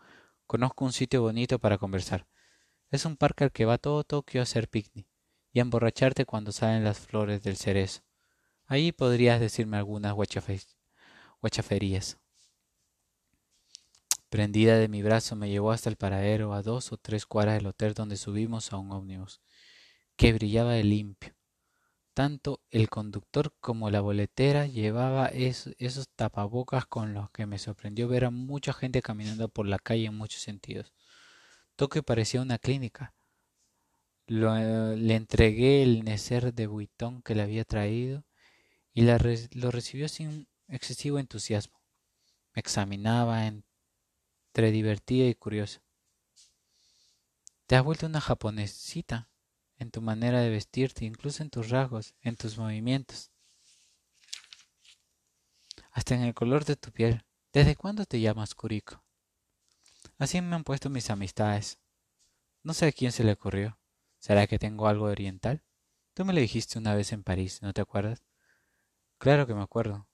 [0.45, 2.27] Conozco un sitio bonito para conversar.
[2.91, 5.07] Es un parque al que va todo Tokio a hacer picnic
[5.53, 8.01] y a emborracharte cuando salen las flores del cerezo.
[8.67, 12.19] Allí podrías decirme algunas guachaferías.
[14.31, 17.69] Prendida de mi brazo me llevó hasta el paradero a dos o tres cuadras del
[17.69, 19.41] hotel donde subimos a un ómnibus,
[20.17, 21.37] que brillaba de limpio,
[22.21, 28.27] tanto el conductor como la boletera llevaba esos tapabocas con los que me sorprendió ver
[28.27, 30.93] a mucha gente caminando por la calle en muchos sentidos.
[31.77, 33.15] Tokio parecía una clínica.
[34.27, 38.27] le entregué el necer de buitón que le había traído
[38.93, 41.81] y lo recibió sin excesivo entusiasmo.
[42.53, 45.81] Me examinaba entre divertida y curiosa.
[47.67, 49.31] ¿Te has vuelto una japonesita?
[49.81, 53.33] En tu manera de vestirte, incluso en tus rasgos, en tus movimientos,
[55.91, 57.25] hasta en el color de tu piel.
[57.53, 59.03] ¿Desde cuándo te llamas Kuriko?
[60.19, 61.81] Así me han puesto mis amistades.
[62.63, 63.81] No sé a quién se le ocurrió.
[64.19, 65.65] ¿Será que tengo algo de oriental?
[66.13, 68.23] Tú me lo dijiste una vez en París, ¿no te acuerdas?
[69.17, 70.07] Claro que me acuerdo.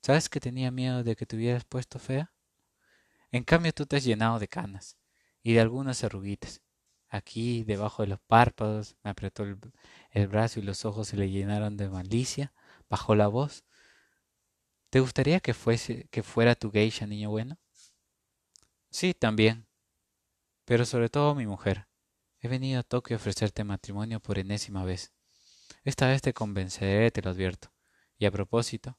[0.00, 2.32] ¿Sabes que tenía miedo de que te hubieras puesto fea?
[3.30, 4.96] En cambio tú te has llenado de canas
[5.42, 6.62] y de algunas arruguitas
[7.08, 11.76] aquí debajo de los párpados, me apretó el, brazo y los ojos se le llenaron
[11.76, 12.52] de malicia,
[12.88, 13.64] bajó la voz.
[14.90, 17.58] ¿Te gustaría que fuese, que fuera tu geisha, niño bueno?
[18.90, 19.66] Sí, también.
[20.64, 21.86] Pero sobre todo mi mujer.
[22.40, 25.12] He venido a Tokio a ofrecerte matrimonio por enésima vez.
[25.84, 27.72] Esta vez te convenceré, te lo advierto.
[28.18, 28.98] Y a propósito,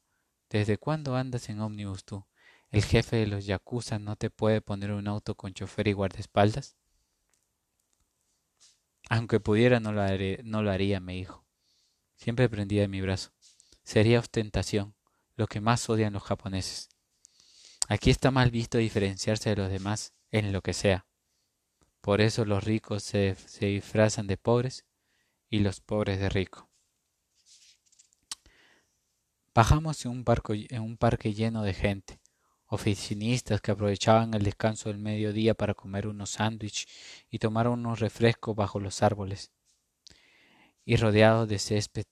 [0.50, 2.26] ¿desde cuándo andas en ómnibus tú?
[2.72, 6.78] ¿El jefe de los yakuza no te puede poner un auto con chofer y guardaespaldas?
[9.10, 10.04] Aunque pudiera, no lo,
[10.44, 11.46] no lo haría, me dijo.
[12.16, 13.32] Siempre prendía de mi brazo.
[13.84, 14.96] Sería ostentación,
[15.36, 16.90] lo que más odian los japoneses.
[17.88, 21.06] Aquí está mal visto diferenciarse de los demás en lo que sea.
[22.02, 24.86] Por eso los ricos se, se disfrazan de pobres
[25.50, 26.66] y los pobres de ricos.
[29.54, 30.26] Bajamos en un,
[30.70, 32.20] en un parque lleno de gente
[32.68, 36.88] oficinistas que aprovechaban el descanso del mediodía para comer unos sándwiches
[37.30, 39.52] y tomar unos refrescos bajo los árboles,
[40.86, 42.06] y rodeados de césped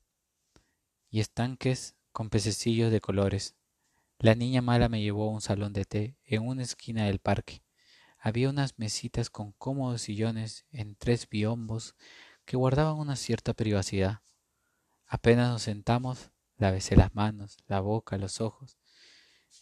[1.09, 3.55] y estanques con pececillos de colores.
[4.19, 7.63] La niña mala me llevó a un salón de té en una esquina del parque.
[8.17, 11.95] Había unas mesitas con cómodos sillones en tres biombos
[12.45, 14.21] que guardaban una cierta privacidad.
[15.05, 18.77] Apenas nos sentamos, la besé las manos, la boca, los ojos.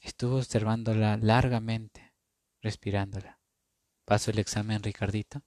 [0.04, 2.14] Estuve observándola largamente,
[2.62, 3.40] respirándola.
[4.04, 5.42] ¿Paso el examen, Ricardito?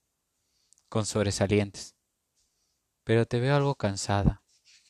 [0.89, 1.95] Con sobresalientes.
[3.05, 4.43] Pero te veo algo cansada,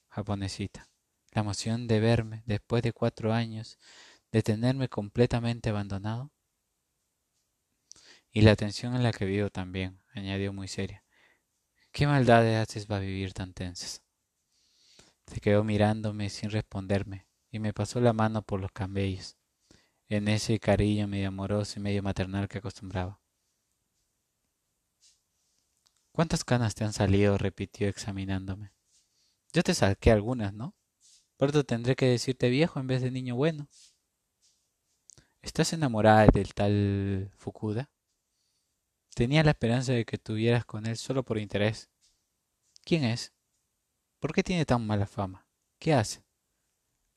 [0.09, 0.89] japonesita.
[1.33, 3.77] La emoción de verme, después de cuatro años,
[4.31, 6.31] de tenerme completamente abandonado.
[8.31, 11.05] Y la tensión en la que vivo también, añadió muy seria.
[11.91, 14.01] ¿Qué maldades haces para vivir tan tensas?
[15.27, 19.37] Se quedó mirándome sin responderme y me pasó la mano por los cabellos,
[20.09, 23.21] en ese cariño medio amoroso y medio maternal que acostumbraba.
[26.13, 27.37] ¿Cuántas canas te han salido?
[27.37, 28.73] repitió examinándome.
[29.53, 30.75] Yo te saqué algunas, ¿no?
[31.37, 33.69] Pronto tendré que decirte viejo en vez de niño bueno.
[35.43, 37.91] ¿Estás enamorada del tal Fukuda?
[39.15, 41.89] Tenía la esperanza de que tuvieras con él solo por interés.
[42.85, 43.33] ¿Quién es?
[44.19, 45.47] ¿Por qué tiene tan mala fama?
[45.79, 46.25] ¿Qué hace?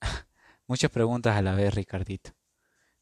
[0.67, 2.38] Muchas preguntas a la vez, Ricardito.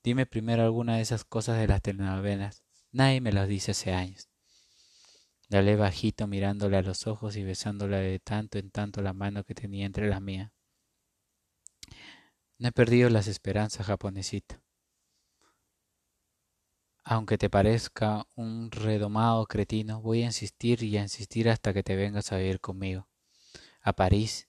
[0.08, 2.64] Dime primero alguna de esas cosas de las telenovelas.
[2.94, 4.30] Nadie me las dice hace años.
[5.50, 9.54] Le bajito mirándole a los ojos y besándole de tanto en tanto la mano que
[9.54, 10.54] tenía entre las mías.
[12.58, 14.62] No he perdido las esperanzas, japonesita.
[17.04, 21.98] Aunque te parezca un redomado cretino, voy a insistir y a insistir hasta que te
[21.98, 23.10] vengas a vivir conmigo
[23.82, 24.48] a París,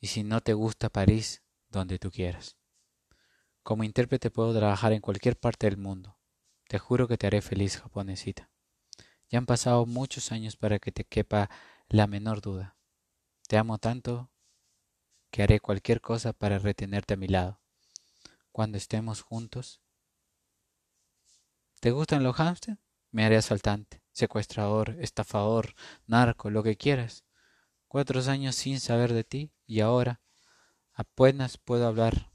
[0.00, 2.57] y si no te gusta París, donde tú quieras.
[3.68, 6.16] Como intérprete puedo trabajar en cualquier parte del mundo.
[6.68, 8.50] Te juro que te haré feliz, japonesita.
[9.28, 11.50] Ya han pasado muchos años para que te quepa
[11.86, 12.78] la menor duda.
[13.46, 14.30] Te amo tanto
[15.30, 17.60] que haré cualquier cosa para retenerte a mi lado.
[18.52, 19.82] Cuando estemos juntos.
[21.80, 22.78] ¿Te gustan los hámster?
[23.10, 25.74] Me haré asaltante, secuestrador, estafador,
[26.06, 27.22] narco, lo que quieras
[27.86, 30.22] cuatro años sin saber de ti y ahora
[30.94, 32.30] apenas puedo hablar,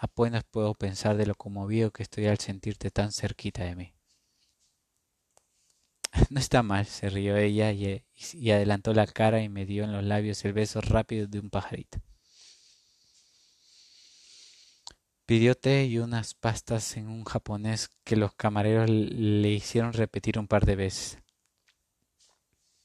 [0.00, 3.92] apenas puedo pensar de lo conmovido que estoy al sentirte tan cerquita de mí.
[6.30, 9.92] No está mal, se rió ella y, y, adelantó la cara y me dio en
[9.92, 12.00] los labios el beso rápido de un pajarito.
[15.26, 20.48] Pidió té y unas pastas en un japonés que los camareros le hicieron repetir un
[20.48, 21.18] par de veces.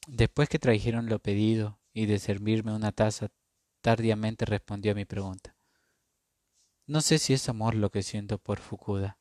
[0.06, 3.28] Después que trajeron lo pedido y de servirme una taza,
[3.80, 5.55] tardíamente respondió a mi pregunta.
[6.88, 9.18] No sé si es amor lo que siento por Fukuda,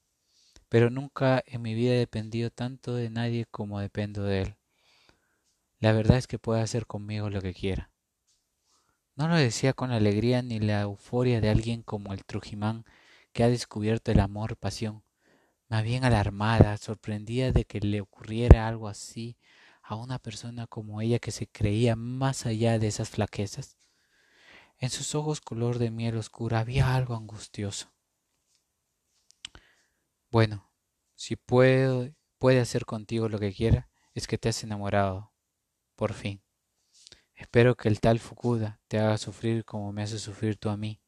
[0.70, 4.58] pero nunca en mi vida he dependido tanto de nadie como dependo de él.
[5.80, 7.90] La verdad es que puede hacer conmigo lo que quiera.
[9.16, 12.86] No lo decía con la alegría ni la euforia de alguien como el Trujimán
[13.34, 15.04] que ha descubierto el amor pasión,
[15.68, 19.38] más bien alarmada, sorprendida de que le ocurriera algo así
[19.82, 23.76] a una persona como ella que se creía más allá de esas flaquezas.
[24.78, 27.94] En sus ojos color de miel oscura había algo angustioso.
[30.30, 30.70] Bueno,
[31.16, 35.34] si puedo, puede hacer contigo lo que quiera, es que te has enamorado,
[35.96, 36.44] por fin.
[37.36, 41.02] Espero que el tal Fukuda te haga sufrir como me hace sufrir tú a mí,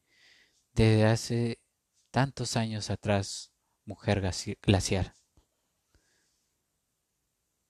[0.73, 1.59] desde hace
[2.11, 3.51] tantos años atrás,
[3.85, 4.21] mujer
[4.61, 5.13] glacial.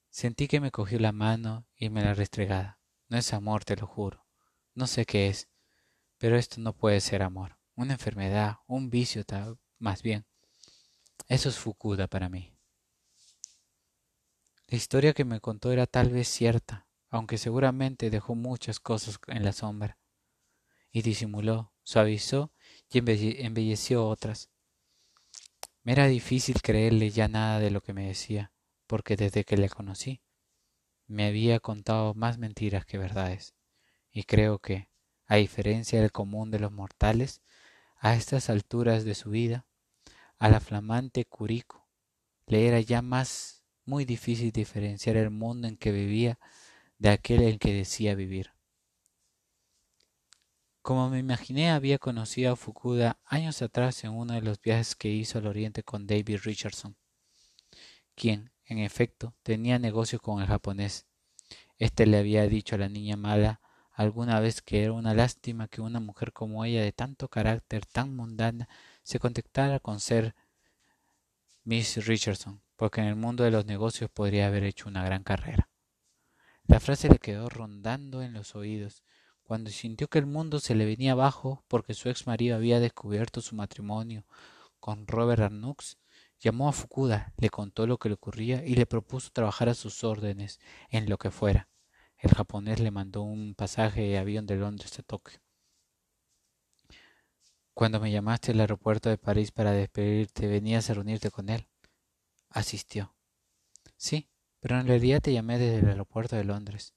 [0.10, 2.80] Sentí que me cogió la mano y me la restregaba.
[3.08, 4.26] No es amor, te lo juro.
[4.74, 5.48] No sé qué es,
[6.18, 7.58] pero esto no puede ser amor.
[7.76, 9.24] Una enfermedad, un vicio
[9.80, 10.26] más bien.
[11.28, 12.54] Eso es Fukuda para mí.
[14.68, 19.44] La historia que me contó era tal vez cierta, aunque seguramente dejó muchas cosas en
[19.44, 19.98] la sombra.
[20.92, 22.52] Y disimuló, suavizó
[22.90, 24.50] y embelleció otras.
[25.84, 28.52] Me era difícil creerle ya nada de lo que me decía
[28.88, 30.22] porque desde que le conocí
[31.06, 33.54] me había contado más mentiras que verdades,
[34.12, 34.90] y creo que,
[35.28, 37.42] a diferencia del común de los mortales,
[38.00, 39.66] a estas alturas de su vida,
[40.40, 41.88] a la flamante Curico,
[42.46, 46.40] le era ya más muy difícil diferenciar el mundo en que vivía
[46.98, 48.52] de aquel en que decía vivir.
[50.82, 55.10] Como me imaginé, había conocido a Fukuda años atrás en uno de los viajes que
[55.10, 56.96] hizo al oriente con David Richardson,
[58.16, 61.06] quien, en efecto, tenía negocio con el japonés.
[61.78, 63.60] Este le había dicho a la niña mala
[63.98, 68.16] alguna vez que era una lástima que una mujer como ella, de tanto carácter, tan
[68.16, 68.70] mundana,
[69.04, 70.36] se contactara con ser
[71.64, 75.70] Miss Richardson, porque en el mundo de los negocios podría haber hecho una gran carrera.
[76.66, 79.04] La frase le quedó rondando en los oídos,
[79.42, 83.42] cuando sintió que el mundo se le venía abajo porque su ex marido había descubierto
[83.42, 84.26] su matrimonio
[84.80, 85.98] con Robert Arnux
[86.40, 90.04] Llamó a Fukuda, le contó lo que le ocurría y le propuso trabajar a sus
[90.04, 91.68] órdenes en lo que fuera.
[92.20, 95.40] El japonés le mandó un pasaje de avión de Londres a Tokio.
[97.76, 101.68] Cuando me llamaste al aeropuerto de París para despedirte, venías a reunirte con él.
[102.50, 103.14] Asistió.
[103.98, 106.96] Sí, pero en realidad te llamé desde el aeropuerto de Londres.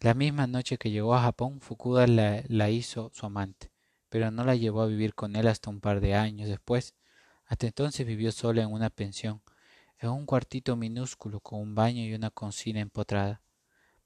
[0.00, 3.70] La misma noche que llegó a Japón, Fukuda la, la, hizo su amante,
[4.10, 6.94] pero no la llevó a vivir con él hasta un par de años después.
[7.46, 9.40] Hasta entonces vivió sola en una pensión,
[9.98, 13.40] en un cuartito minúsculo con un baño y una cocina empotrada,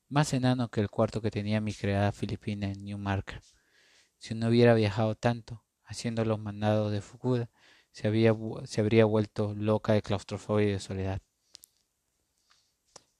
[0.09, 3.43] más enano que el cuarto que tenía mi creada filipina en Newmarket.
[4.19, 7.51] Si no hubiera viajado tanto, haciendo los mandados de Fukuda,
[7.93, 8.35] se, había,
[8.65, 11.21] se habría vuelto loca de claustrofobia y de soledad.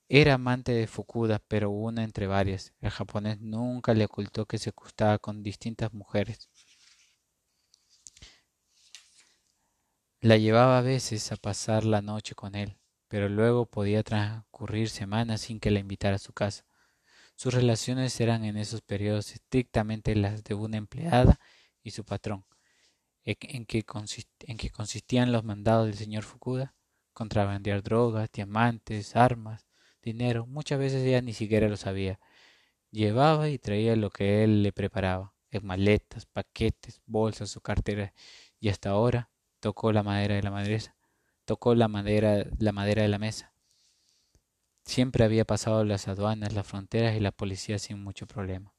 [0.09, 2.73] Era amante de Fukuda, pero una entre varias.
[2.81, 6.49] El japonés nunca le ocultó que se acostaba con distintas mujeres.
[10.21, 12.79] La llevaba a veces a pasar la noche con él,
[13.09, 16.68] pero luego podía transcurrir semanas sin que la invitara a su casa.
[17.39, 21.39] Sus relaciones eran en esos periodos estrictamente las de una empleada
[21.85, 22.45] y su patrón,
[23.23, 26.75] en que, consistían los mandados del señor Fukuda,
[27.13, 29.69] contrabandear drogas, diamantes, armas,
[30.03, 30.47] dinero.
[30.47, 32.19] Muchas veces ella ni siquiera lo sabía.
[32.91, 38.15] Llevaba y traía lo que él le preparaba, en maletas, paquetes, bolsas o carteras,
[38.59, 39.31] y hasta ahora
[39.61, 40.97] tocó la madera de la madera,
[41.45, 43.55] tocó la madera, la madera de la mesa.
[44.89, 48.73] Siempre había pasado las aduanas, las fronteras y la policía sin mucho problema.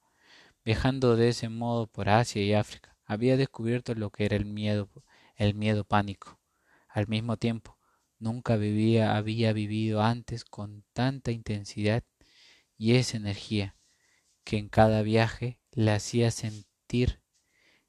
[0.65, 4.89] Viajando de ese modo por Asia y África, había descubierto lo que era el miedo,
[5.35, 6.39] el miedo pánico.
[6.87, 7.77] Al mismo tiempo,
[8.17, 12.03] nunca había vivido antes con tanta intensidad
[12.75, 13.77] y esa energía
[14.43, 17.21] que en cada viaje le hacía sentir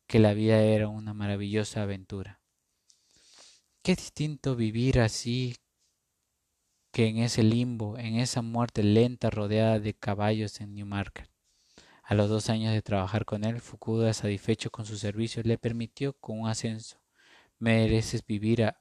[0.06, 2.42] que la vida era una maravillosa aventura.
[3.82, 5.56] Qué distinto vivir así
[6.92, 11.30] que en ese limbo, en esa muerte lenta rodeada de caballos en Newmarket.
[12.02, 16.14] A los dos años de trabajar con él, Fukuda, satisfecho con su servicio, le permitió
[16.14, 17.00] con un ascenso.
[17.58, 18.80] Mereces vivir a,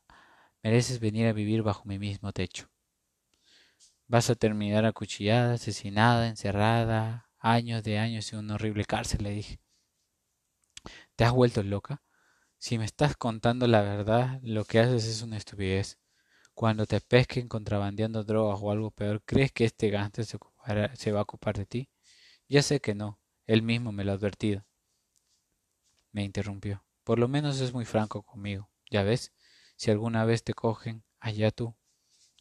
[0.63, 2.69] mereces venir a vivir bajo mi mismo techo.
[4.07, 9.59] Vas a terminar acuchillada, asesinada, encerrada, años de años en una horrible cárcel, le dije.
[11.15, 12.01] ¿Te has vuelto loca?
[12.57, 15.99] Si me estás contando la verdad, lo que haces es una estupidez.
[16.59, 20.37] Cuando te pesquen contrabandeando drogas o algo peor, ¿crees que este gánster se,
[20.95, 21.89] se va a ocupar de ti?
[22.49, 24.65] Ya sé que no, él mismo me lo ha advertido.
[26.11, 26.83] Me interrumpió.
[27.05, 28.69] Por lo menos es muy franco conmigo.
[28.91, 29.31] Ya ves,
[29.77, 31.77] si alguna vez te cogen, allá tú.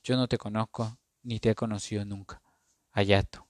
[0.03, 2.43] Yo no te conozco ni te he conocido nunca.
[2.91, 3.47] Allá tú.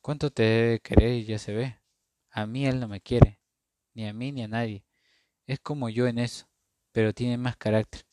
[0.00, 1.78] ¿Cuánto te debe querer ya se ve?
[2.30, 3.38] A mí él no me quiere,
[3.92, 4.86] ni a mí ni a nadie.
[5.44, 6.48] Es como yo en eso,
[6.90, 8.06] pero tiene más carácter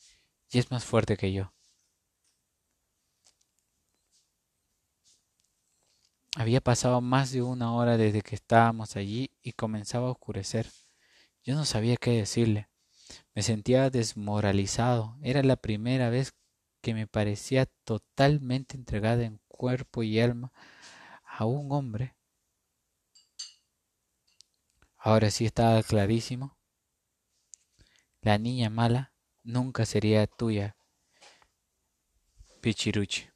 [0.50, 1.52] y es más fuerte que yo.
[6.36, 10.70] Había pasado más de una hora desde que estábamos allí y comenzaba a oscurecer.
[11.42, 12.68] Yo no sabía qué decirle.
[13.34, 15.16] Me sentía desmoralizado.
[15.22, 16.32] Era la primera vez
[16.80, 20.52] que me parecía totalmente entregada en cuerpo y alma
[21.24, 22.14] a un hombre.
[24.96, 26.56] Ahora sí estaba clarísimo.
[28.22, 29.09] La niña mala
[29.42, 30.76] nunca sería tuya,
[32.60, 33.30] Pichiruchi.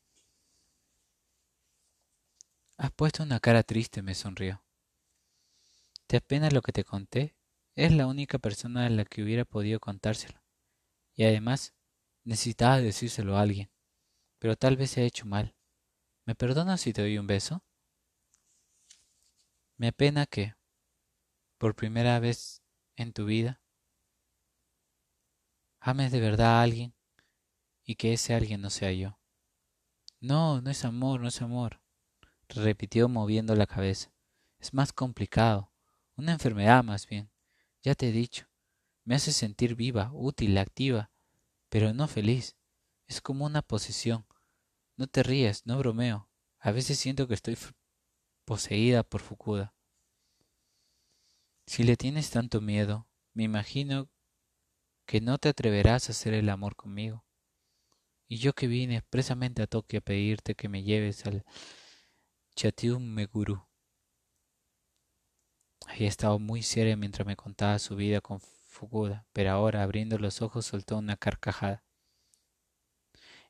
[2.77, 4.63] Has puesto una cara triste, me sonrió.
[6.07, 7.35] ¿Te apena lo que te conté?
[7.75, 10.43] Es la única persona a la que hubiera podido contárselo.
[11.15, 11.73] Y además,
[12.25, 13.71] necesitaba decírselo a alguien.
[14.39, 15.57] Pero tal vez he hecho mal.
[16.27, 17.65] ¿Me perdonas si te doy un beso?
[19.79, 20.55] Me apena que,
[21.57, 22.63] por primera vez
[22.97, 23.63] en tu vida,
[25.87, 26.95] ames de verdad a alguien
[27.85, 29.19] y que ese alguien no sea yo.
[30.19, 31.83] No, no es amor, no es amor,
[32.49, 34.11] repitió moviendo la cabeza.
[34.59, 35.71] Es más complicado,
[36.17, 37.31] una enfermedad más bien.
[37.83, 38.47] Ya te he dicho,
[39.05, 41.11] me hace sentir viva, útil, activa,
[41.69, 42.57] pero no feliz.
[43.07, 44.25] Es como una posesión.
[44.97, 46.31] No te rías, no bromeo.
[46.61, 47.59] A veces siento que estoy
[48.47, 49.75] poseída por Fukuda.
[51.67, 54.09] Si le tienes tanto miedo, me imagino
[55.07, 57.25] que no te atreverás a hacer el amor conmigo.
[58.27, 61.45] Y yo que vine expresamente a Tokio a pedirte que me lleves al
[62.57, 63.67] Chatium Meguru.
[65.87, 70.43] Había estado muy seria mientras me contaba su vida con Fukuda, pero ahora, abriendo los
[70.43, 71.85] ojos, soltó una carcajada.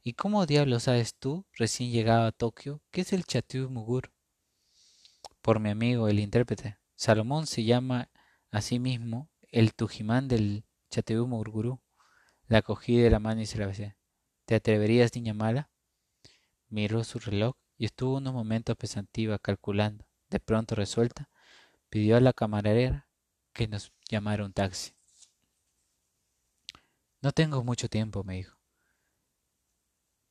[0.02, 4.10] ¿Y cómo diablos sabes tú, recién llegado a Tokio, qué es el Chatium Meguru?
[5.40, 6.78] Por mi amigo, el intérprete.
[6.94, 8.10] Salomón se llama
[8.50, 10.64] a sí mismo el Tujimán del
[10.94, 11.80] Chateau Murgurú.
[12.46, 13.96] La cogí de la mano y se la besé.
[14.44, 15.68] ¿Te atreverías, niña mala?
[16.68, 20.06] Miró su reloj y estuvo unos momentos pesantiva calculando.
[20.30, 21.30] De pronto resuelta,
[21.88, 23.08] pidió a la camarera
[23.52, 24.92] que nos llamara un taxi.
[27.22, 28.56] No tengo mucho tiempo, me dijo.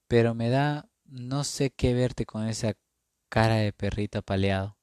[0.07, 2.78] Pero me da no sé qué verte con esa
[3.28, 4.78] cara de perrito apaleado.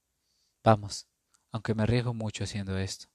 [0.62, 1.09] Vamos,
[1.53, 3.09] aunque me arriesgo mucho haciendo esto.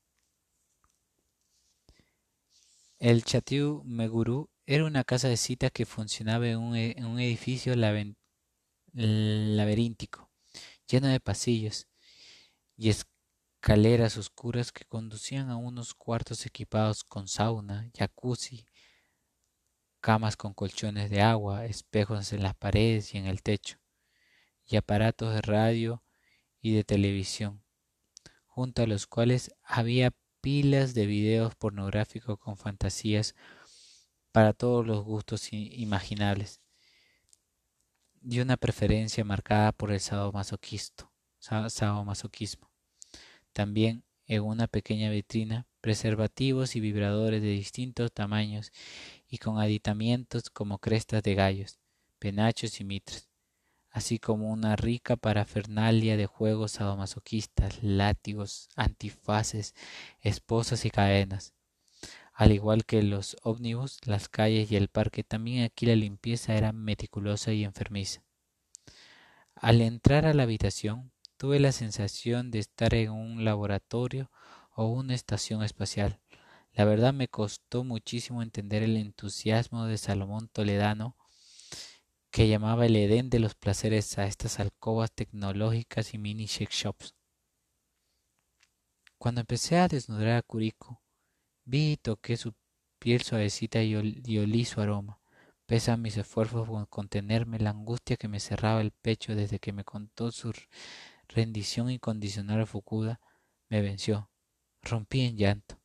[3.06, 7.76] El Chateau Meguru era una casa de cita que funcionaba en un, e, edificio
[8.96, 10.32] laberíntico,
[10.88, 11.88] lleno de pasillos
[12.76, 18.66] y escaleras oscuras que conducían a unos cuartos equipados con sauna, jacuzzi,
[20.02, 23.78] camas con colchones de agua, espejos en las paredes y en el techo,
[24.66, 26.04] y aparatos de radio
[26.60, 27.64] y de televisión,
[28.48, 30.12] junto a los cuales había
[30.46, 33.34] pilas de videos pornográficos con fantasías
[34.32, 36.62] para todos los gustos imaginables,
[38.22, 41.10] y una preferencia marcada por el sadomasoquismo.
[43.54, 48.72] También en una pequeña vitrina preservativos y vibradores de distintos tamaños
[49.28, 51.80] y con aditamientos como crestas de gallos,
[52.20, 53.28] penachos y mitras,
[53.96, 59.74] así como una rica parafernalia de juegos sadomasoquistas, látigos, antifaces,
[60.20, 61.54] esposas y cadenas.
[62.34, 66.74] Al igual que los ómnibus, las calles y el parque, también aquí la limpieza era
[66.74, 68.22] meticulosa y enfermiza.
[69.56, 74.30] Al entrar a la habitación, tuve la sensación de estar en un laboratorio
[74.74, 76.20] o una estación espacial.
[76.74, 81.16] La verdad me costó muchísimo entender el entusiasmo de Salomón Toledano,
[82.36, 87.16] que llamaba el Edén de los placeres a estas alcobas tecnológicas y mini shake shops.
[89.18, 91.02] Cuando empecé a desnudar a Curico,
[91.64, 92.54] vi y toqué su
[93.00, 95.22] piel suavecita y, olí su aroma.
[95.66, 99.72] Pese a mis esfuerzos por contenerme la angustia que me cerraba el pecho desde que
[99.72, 100.52] me contó su
[101.30, 103.22] rendición incondicional a Fukuda,
[103.70, 104.30] me venció.
[104.82, 105.80] Rompí en llanto.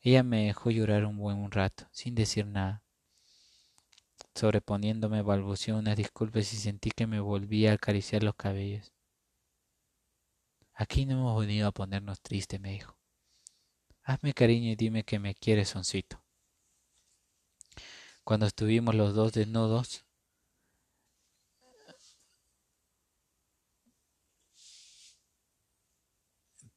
[0.00, 2.84] Ella me dejó llorar un buen rato, sin decir nada.
[4.34, 8.92] Sobreponiéndome balbuceó unas disculpas y sentí que me volvía a acariciar los cabellos.
[10.74, 12.96] Aquí no hemos venido a ponernos tristes, me dijo.
[14.02, 16.22] Hazme cariño y dime que me quieres, soncito.
[18.24, 20.04] Cuando estuvimos los dos desnudos,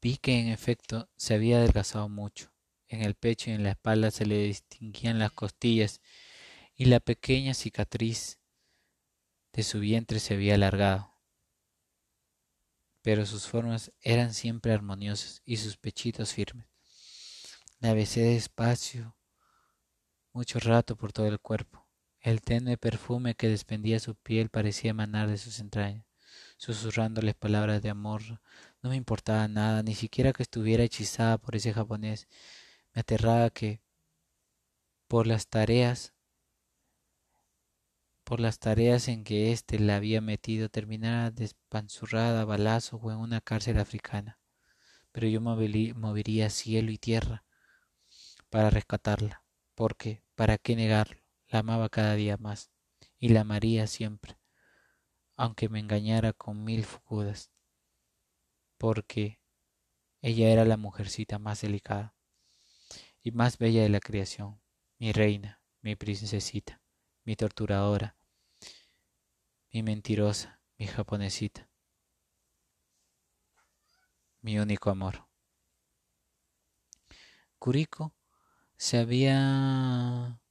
[0.04, 2.51] Vi que en efecto se había adelgazado mucho.
[2.89, 6.01] En el pecho y en la espalda se le distinguían las costillas
[6.76, 8.39] y la pequeña cicatriz
[9.53, 11.13] de su vientre se había alargado.
[13.01, 16.67] Pero sus formas eran siempre armoniosas y sus pechitos firmes.
[17.80, 19.17] La besé despacio,
[20.32, 21.88] mucho rato por todo el cuerpo.
[22.21, 26.05] El tenue perfume que desprendía su piel parecía emanar de sus entrañas,
[26.57, 28.39] susurrándoles palabras de amor
[28.84, 32.28] no me importaba nada, ni siquiera que estuviera hechizada por ese japonés.
[32.93, 33.82] Me aterraba que
[35.07, 36.13] por las tareas
[38.24, 43.17] por las tareas en que éste la había metido terminara despanzurrada a balazos o en
[43.17, 44.39] una cárcel africana.
[45.11, 47.43] Pero yo movería cielo y tierra
[48.49, 49.43] para rescatarla,
[49.76, 51.21] porque, ¿para qué negarlo?
[51.47, 52.71] La amaba cada día más,
[53.19, 54.38] y la amaría siempre,
[55.36, 57.53] aunque me engañara con mil fugudas
[58.84, 59.39] porque
[60.21, 62.13] ella era la mujercita más delicada
[63.21, 64.59] y más bella de la creación,
[64.99, 66.83] mi reina, mi princesita,
[67.26, 68.15] mi torturadora,
[69.71, 71.69] mi mentirosa, mi japonesita,
[74.41, 75.26] mi único amor.
[77.59, 78.13] Kuriko
[78.76, 80.41] se había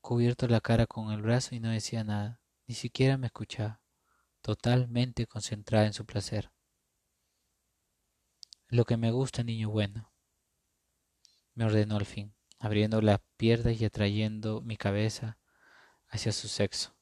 [0.00, 3.82] cubierto la cara con el brazo y no decía nada, ni siquiera me escuchaba,
[4.40, 6.50] totalmente concentrada en su placer.
[8.68, 10.10] Lo que me gusta, niño bueno,
[11.54, 15.38] me ordenó al fin, abriendo las piernas y atrayendo mi cabeza
[16.08, 16.94] hacia su sexo.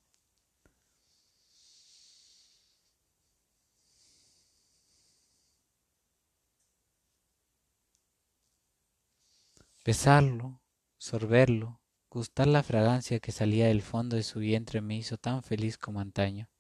[9.84, 10.60] Besarlo,
[10.98, 11.80] sorberlo,
[12.10, 16.00] gustar la fragancia que salía del fondo de su vientre me hizo tan feliz como
[16.00, 16.50] antaño.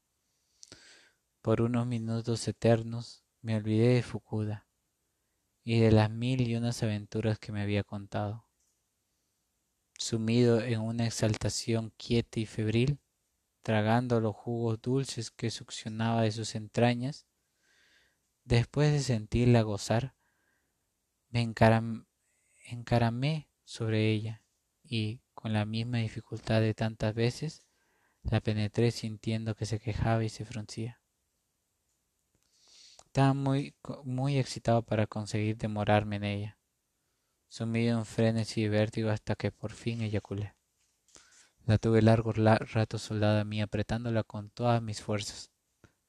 [1.42, 4.68] Por unos minutos eternos me olvidé de Fukuda
[5.64, 8.45] y de las mil y unas aventuras que me había contado.
[9.98, 12.98] Sumido en una exaltación quieta y febril,
[13.62, 17.26] tragando los jugos dulces que succionaba de sus entrañas,
[18.44, 20.14] después de sentirla gozar,
[21.30, 24.42] me encaramé sobre ella
[24.84, 27.66] y, con la misma dificultad de tantas veces,
[28.22, 31.00] la penetré sintiendo que se quejaba y se fruncía.
[33.06, 33.74] Estaba muy,
[34.04, 36.58] muy excitado para conseguir demorarme en ella.
[37.56, 40.54] Sumido en frenesí y vértigo hasta que por fin eyaculé.
[41.64, 45.50] La tuve largo rato soldada mí apretándola con todas mis fuerzas.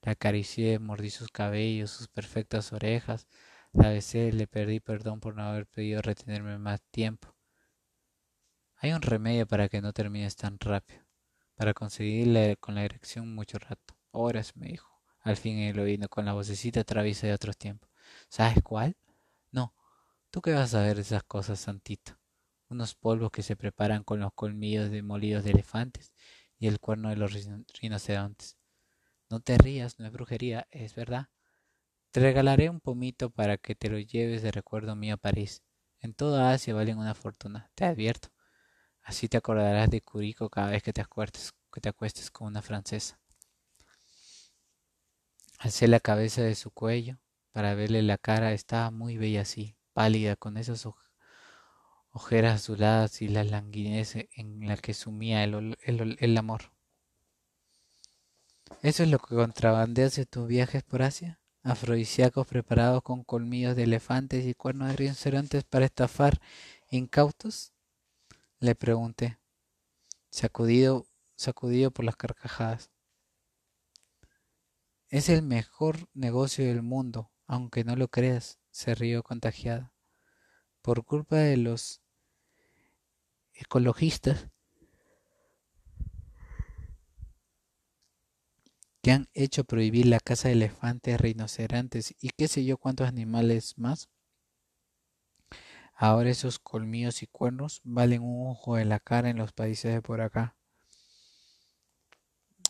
[0.01, 3.27] La acaricié, mordí sus cabellos, sus perfectas orejas,
[3.71, 7.33] la besé, le perdí perdón por no haber pedido retenerme más tiempo.
[8.75, 10.99] Hay un remedio para que no termines tan rápido,
[11.55, 13.95] para conseguirle con la erección mucho rato.
[14.11, 17.89] Horas, me dijo, al fin el oído con la vocecita traviesa de otros tiempos.
[18.27, 18.97] ¿Sabes cuál?
[20.37, 22.15] ¿Tú qué vas a ver esas cosas, Santito?
[22.69, 26.13] unos polvos que se preparan con los colmillos de molidos de elefantes
[26.59, 27.33] y el cuerno de los
[27.81, 28.55] rinocerontes.
[29.31, 31.29] No te rías, no es brujería, es verdad.
[32.11, 35.63] Te regalaré un pomito para que te lo lleves de recuerdo mío a París.
[36.01, 38.29] En toda Asia valen una fortuna, te advierto.
[39.01, 42.61] Así te acordarás de Curico cada vez que te acuestes, que te acuestes con una
[42.61, 43.19] francesa.
[45.57, 47.17] Alcé la cabeza de su cuello
[47.53, 48.53] para verle la cara.
[48.53, 50.95] Estaba muy bella así, pálida, con ojos
[52.11, 56.71] ojeras azuladas y la languidez en la que sumía el, amor.
[58.83, 61.39] ¿Eso es lo que contrabandeas de tus viajes por Asia?
[61.63, 66.39] Afrodisíacos preparados con colmillos de elefantes y cuernos de rinocerontes para estafar
[66.91, 67.73] incautos?
[68.59, 69.39] Le pregunté,
[70.29, 72.91] sacudido, sacudido por las carcajadas.
[75.09, 79.93] Es el mejor negocio del mundo, aunque no lo creas, se rió contagiada.
[80.81, 82.01] Por culpa de los
[83.53, 84.47] ecologistas
[89.01, 93.77] que han hecho prohibir la caza de elefantes, rinocerontes y qué sé yo cuántos animales
[93.77, 94.09] más.
[95.95, 100.01] Ahora esos colmillos y cuernos valen un ojo de la cara en los países de
[100.01, 100.55] por acá.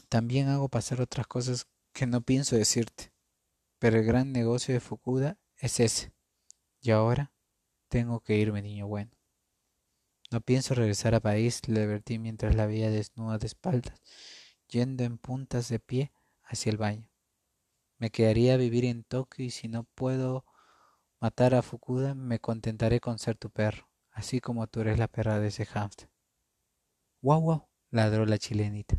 [0.09, 3.11] También hago pasar otras cosas que no pienso decirte,
[3.79, 6.13] pero el gran negocio de Fukuda es ese.
[6.81, 7.33] Y ahora
[7.89, 9.11] tengo que irme, niño bueno.
[10.29, 14.01] No pienso regresar a París, le advertí mientras la veía desnuda de espaldas,
[14.67, 16.11] yendo en puntas de pie
[16.43, 17.09] hacia el baño.
[17.97, 20.45] Me quedaría a vivir en Tokio y si no puedo
[21.19, 25.39] matar a Fukuda, me contentaré con ser tu perro, así como tú eres la perra
[25.39, 26.09] de ese hámster.
[27.21, 27.69] ¡Guau, guau!
[27.89, 28.97] ladró la chilenita.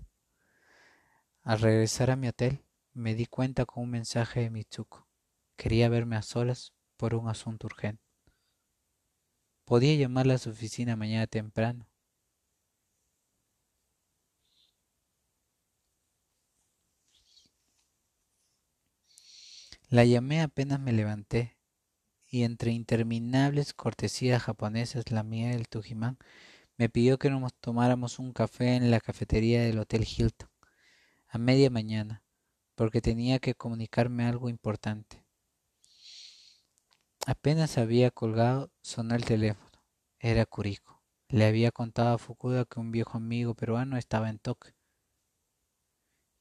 [1.42, 2.64] Al regresar a mi hotel,
[2.98, 5.06] me di cuenta con un mensaje de Mitsuko.
[5.56, 8.02] Quería verme a solas por un asunto urgente.
[9.64, 11.86] Podía llamarla a su oficina mañana temprano.
[19.88, 21.56] La llamé apenas me levanté,
[22.26, 26.18] y entre interminables cortesías japonesas, la mía del Tujimán,
[26.76, 30.50] me pidió que nos tomáramos un café en la cafetería del Hotel Hilton,
[31.28, 32.22] a media mañana,
[32.78, 35.24] porque tenía que comunicarme algo importante.
[37.26, 39.82] Apenas había colgado, sonó el teléfono.
[40.20, 41.02] Era Kuriko.
[41.28, 44.76] Le había contado a Fukuda que un viejo amigo peruano estaba en Tokio.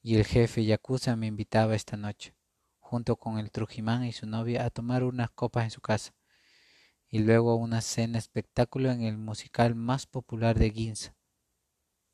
[0.03, 2.35] Y el jefe Yakuza me invitaba esta noche,
[2.79, 6.13] junto con el Trujimán y su novia, a tomar unas copas en su casa,
[7.09, 11.15] y luego una cena espectáculo en el musical más popular de Ginza.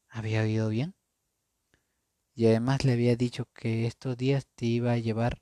[0.08, 0.96] ¿Había oído bien?
[2.36, 5.42] Y además le había dicho que estos días te iba a llevar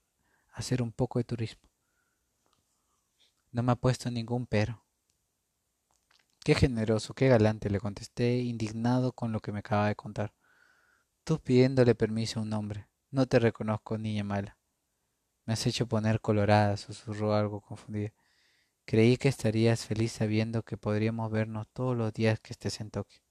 [0.51, 1.69] a hacer un poco de turismo.
[3.51, 4.83] No me ha puesto ningún pero.
[6.43, 10.33] Qué generoso, qué galante, le contesté, indignado con lo que me acaba de contar.
[11.23, 12.87] Tú pidiéndole permiso a un hombre.
[13.11, 14.57] No te reconozco, niña mala.
[15.45, 18.11] Me has hecho poner colorada, susurró algo confundida.
[18.85, 23.21] Creí que estarías feliz sabiendo que podríamos vernos todos los días que estés en Tokio.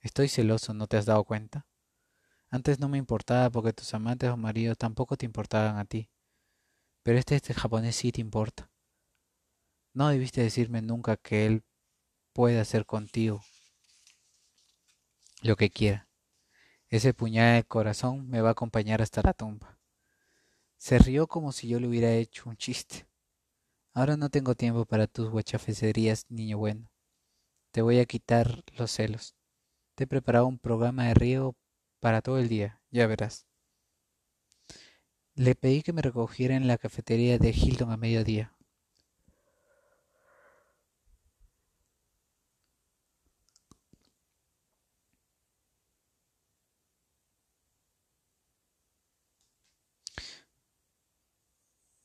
[0.00, 1.67] Estoy celoso, ¿no te has dado cuenta?
[2.50, 6.08] Antes no me importaba porque tus amantes o maridos tampoco te importaban a ti.
[7.02, 8.70] Pero este, este japonés sí te importa.
[9.92, 11.64] No debiste decirme nunca que él
[12.32, 13.42] puede hacer contigo
[15.42, 16.08] lo que quiera.
[16.88, 19.78] Ese puñal de corazón me va a acompañar hasta la tumba.
[20.78, 23.06] Se rió como si yo le hubiera hecho un chiste.
[23.92, 26.90] Ahora no tengo tiempo para tus guachafecerías, niño bueno.
[27.72, 29.34] Te voy a quitar los celos.
[29.94, 31.56] Te he preparado un programa de riego
[32.00, 33.46] para todo el día, ya verás.
[35.36, 38.52] Le pedí que me recogiera en la cafetería de Hilton a mediodía.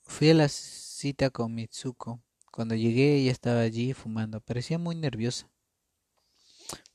[0.04, 2.22] Fui a la cita con Mitsuko.
[2.54, 4.40] Cuando llegué ella estaba allí fumando.
[4.40, 5.50] Parecía muy nerviosa.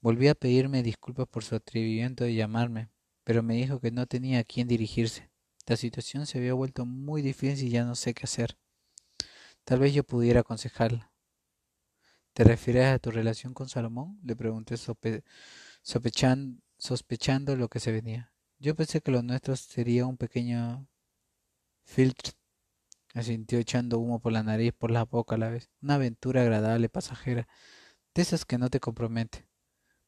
[0.00, 2.88] Volví a pedirme disculpas por su atrevimiento de llamarme,
[3.24, 5.30] pero me dijo que no tenía a quién dirigirse.
[5.66, 8.56] La situación se había vuelto muy difícil y ya no sé qué hacer.
[9.64, 11.12] Tal vez yo pudiera aconsejarla.
[12.32, 14.18] ¿Te refieres a tu relación con Salomón?
[14.22, 14.76] Le pregunté
[15.82, 18.32] sospechando lo que se venía.
[18.60, 20.86] Yo pensé que lo nuestro sería un pequeño
[21.84, 22.32] filtro,
[23.14, 25.68] asintió echando humo por la nariz, por la boca a la vez.
[25.82, 27.48] Una aventura agradable, pasajera,
[28.14, 29.47] de esas que no te compromete.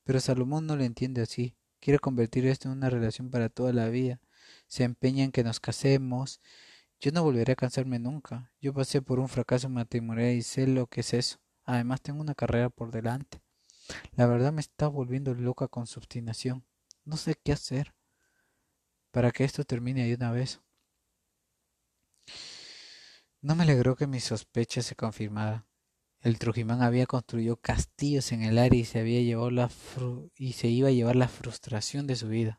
[0.05, 1.57] Pero Salomón no lo entiende así.
[1.81, 4.21] Quiere convertir esto en una relación para toda la vida.
[4.67, 6.41] Se empeña en que nos casemos.
[7.01, 8.53] Yo no volveré a cansarme nunca.
[8.61, 11.39] Yo pasé por un fracaso matrimonial y sé lo que es eso.
[11.65, 13.41] Además tengo una carrera por delante.
[14.13, 16.65] La verdad me está volviendo loca con su obstinación.
[17.05, 17.95] No sé qué hacer
[19.11, 20.61] para que esto termine de una vez.
[23.41, 25.67] No me alegró que mi sospecha se confirmara.
[26.23, 29.71] El Trujimán había construido castillos en el área y se había llevado la
[30.39, 32.59] y se iba a llevar la frustración de su vida.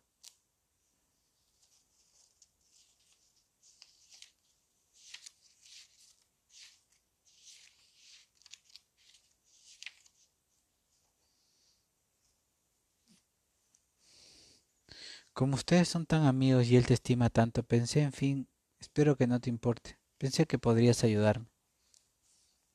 [15.34, 18.48] Como ustedes son tan amigos y él te estima tanto, pensé, en fin,
[18.80, 20.00] espero que no te importe.
[20.18, 21.51] Pensé que podrías ayudarme.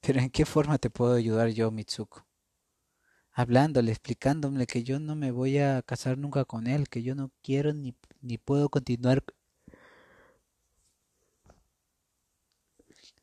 [0.06, 2.28] Pero ¿en qué forma te puedo ayudar yo, Mitsuko?
[3.32, 7.32] Hablándole, explicándole que yo no me voy a casar nunca con él, que yo no
[7.42, 9.24] quiero ni, ni puedo continuar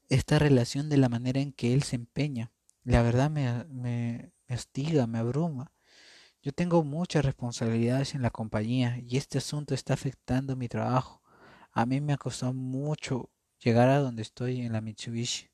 [0.10, 2.52] esta relación de la manera en que él se empeña.
[2.84, 5.72] La verdad me, me, me hostiga, me abruma.
[6.42, 11.22] Yo tengo muchas responsabilidades en la compañía y este asunto está afectando mi trabajo.
[11.72, 13.30] A mí me ha costado mucho
[13.64, 15.53] llegar a donde estoy en la Mitsubishi.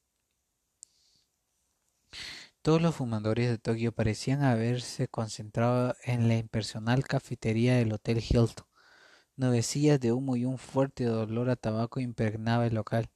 [2.62, 8.66] Todos los fumadores de Tokio parecían haberse concentrado en la impersonal cafetería del Hotel Hilton.
[9.38, 13.10] Nubecillas de humo y un fuerte olor a tabaco impregnaba el local.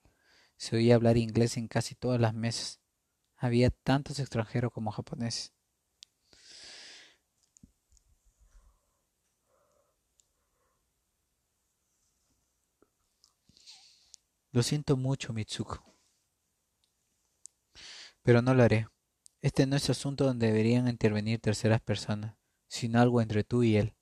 [0.58, 2.80] Se oía hablar inglés en casi todas las mesas.
[3.38, 5.54] Había tantos extranjeros como japoneses.
[14.54, 15.93] Lo siento mucho, Mitsuko.
[18.24, 18.88] Pero no lo haré.
[19.42, 22.36] Este no es asunto donde deberían intervenir terceras personas,
[22.68, 23.94] sino algo entre tú y él.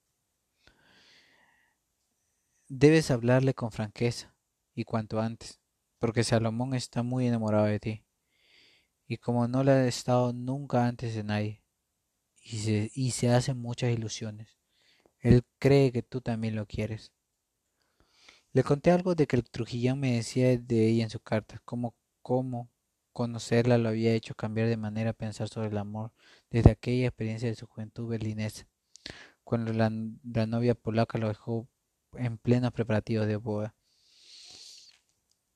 [2.68, 4.34] Debes hablarle con franqueza,
[4.76, 5.60] y cuanto antes,
[5.98, 8.06] porque Salomón está muy enamorado de ti,
[9.08, 11.64] y como no le ha estado nunca antes de nadie,
[12.44, 14.58] y se, y se hacen muchas ilusiones,
[15.20, 17.12] él cree que tú también lo quieres.
[18.54, 21.96] Le conté algo de que el Trujillán me decía de ella en su carta, como
[22.22, 22.70] cómo
[23.14, 26.12] conocerla lo había hecho cambiar de manera a pensar sobre el amor
[26.50, 28.68] desde aquella experiencia de su juventud berlinesa,
[29.44, 29.92] cuando la,
[30.24, 31.68] la novia polaca lo dejó
[32.14, 33.76] en plenos preparativos de boda.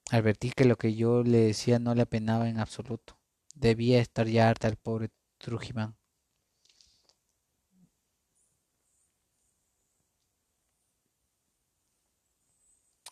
[0.10, 3.20] Advertí que lo que yo le decía no le apenaba en absoluto.
[3.54, 5.96] Debía estar ya harta el pobre Trujimán.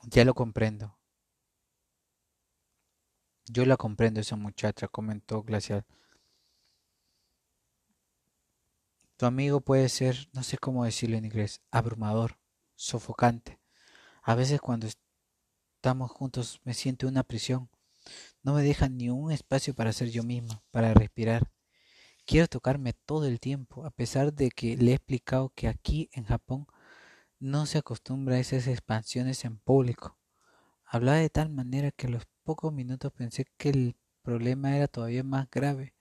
[0.09, 0.95] Ya lo comprendo.
[3.45, 5.85] Yo la comprendo esa muchacha, comentó Glacial.
[9.17, 12.37] Tu amigo puede ser, no sé cómo decirlo en inglés, abrumador,
[12.75, 13.59] sofocante.
[14.21, 17.69] A veces cuando estamos juntos me siento una prisión.
[18.41, 21.51] No me deja ni un espacio para ser yo misma, para respirar.
[22.25, 26.23] Quiero tocarme todo el tiempo, a pesar de que le he explicado que aquí en
[26.23, 26.67] Japón
[27.39, 30.17] no se acostumbra a esas expansiones en público.
[30.85, 35.49] Hablaba de tal manera que los pocos minutos pensé que el problema era todavía más
[35.49, 35.93] grave.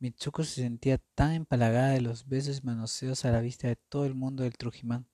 [0.00, 4.14] Mitsuko se sentía tan empalagada de los besos manoseos a la vista de todo el
[4.14, 5.08] mundo del Trujimán.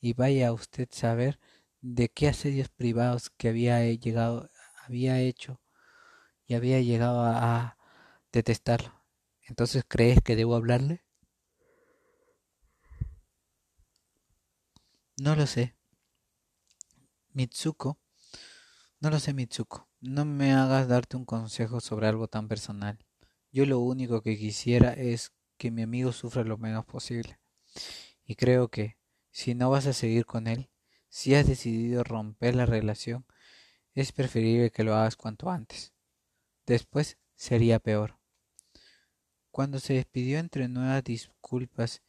[0.00, 1.40] Y vaya a usted saber
[1.80, 4.50] de qué asedios privados que había llegado,
[4.86, 5.60] había hecho
[6.46, 7.78] y había llegado a
[8.32, 9.04] detestarlo.
[9.42, 11.04] Entonces, ¿crees que debo hablarle?
[15.18, 15.74] No lo sé.
[17.32, 17.98] Mitsuko.
[19.04, 19.86] No lo sé, Mitsuko.
[20.00, 23.04] No me hagas darte un consejo sobre algo tan personal.
[23.52, 27.38] Yo lo único que quisiera es que mi amigo sufra lo menos posible.
[28.24, 28.96] Y creo que,
[29.30, 30.70] si no vas a seguir con él,
[31.10, 33.26] si has decidido romper la relación,
[33.92, 35.92] es preferible que lo hagas cuanto antes.
[36.64, 38.18] Después sería peor.
[39.50, 42.00] Cuando se despidió entre nuevas disculpas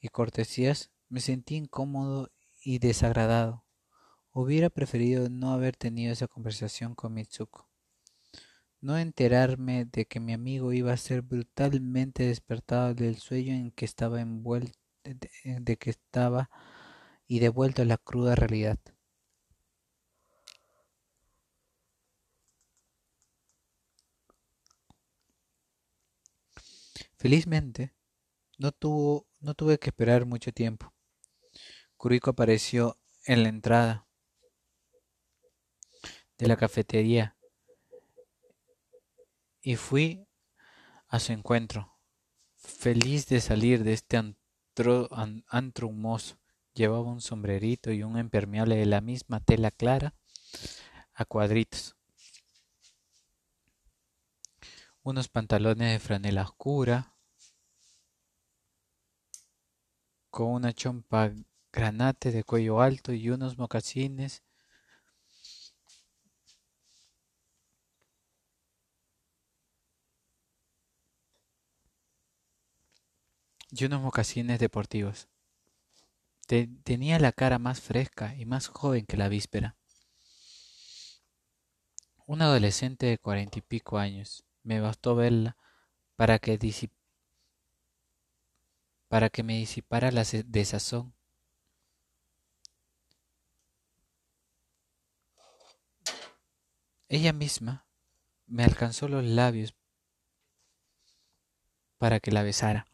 [0.00, 2.30] y cortesías, me sentí incómodo
[2.62, 3.64] y desagradado.
[4.34, 7.68] Hubiera preferido no haber tenido esa conversación con Mitsuko.
[8.80, 13.84] No enterarme de que mi amigo iba a ser brutalmente despertado del sueño en que
[13.84, 16.50] estaba envuelto, de que estaba
[17.26, 18.78] y devuelto a la cruda realidad.
[27.18, 27.92] Felizmente,
[28.58, 30.92] no, tuvo, no tuve que esperar mucho tiempo.
[31.98, 34.06] Kuriko apareció en la entrada
[36.42, 37.36] de la cafetería
[39.60, 40.26] y fui
[41.06, 41.96] a su encuentro,
[42.56, 45.08] feliz de salir de este antro,
[45.46, 46.40] antro humoso.
[46.74, 50.16] Llevaba un sombrerito y un impermeable de la misma tela clara
[51.14, 51.94] a cuadritos.
[55.04, 57.14] Unos pantalones de franela oscura
[60.28, 61.30] con una chompa
[61.72, 64.42] granate de cuello alto y unos mocasines
[73.72, 75.28] y unos mocasines deportivos.
[76.84, 79.76] tenía la cara más fresca y más joven que la víspera.
[82.26, 84.44] Un adolescente de cuarenta y pico años.
[84.62, 85.56] Me bastó verla
[86.16, 86.58] para que,
[89.08, 91.14] para que me disipara la desazón.
[97.08, 97.86] Ella misma
[98.46, 99.74] me alcanzó los labios
[101.98, 102.86] para que la besara.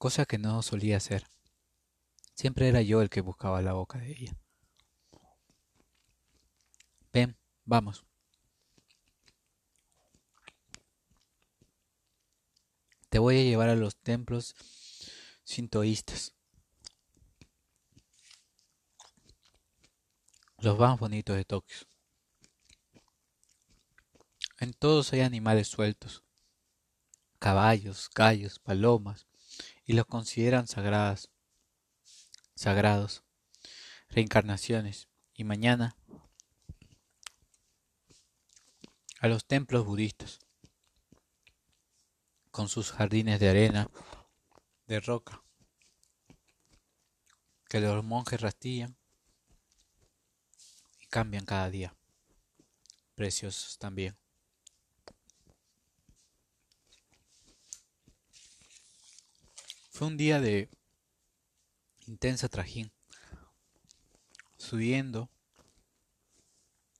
[0.00, 1.26] Cosa que no solía hacer.
[2.34, 4.34] Siempre era yo el que buscaba la boca de ella.
[7.12, 7.36] Ven,
[7.66, 8.06] vamos.
[13.10, 14.54] Te voy a llevar a los templos
[15.44, 16.34] sintoístas.
[20.60, 21.76] Los más bonitos de Tokio.
[24.60, 26.24] En todos hay animales sueltos.
[27.38, 29.26] Caballos, gallos, palomas,
[29.90, 31.30] y los consideran sagradas,
[32.54, 33.24] sagrados,
[34.08, 35.96] reencarnaciones, y mañana
[39.18, 40.38] a los templos budistas,
[42.52, 43.90] con sus jardines de arena,
[44.86, 45.42] de roca,
[47.68, 48.96] que los monjes rastillan
[51.00, 51.96] y cambian cada día,
[53.16, 54.19] preciosos también.
[60.00, 60.70] Fue un día de
[62.06, 62.90] intensa trajín,
[64.56, 65.28] subiendo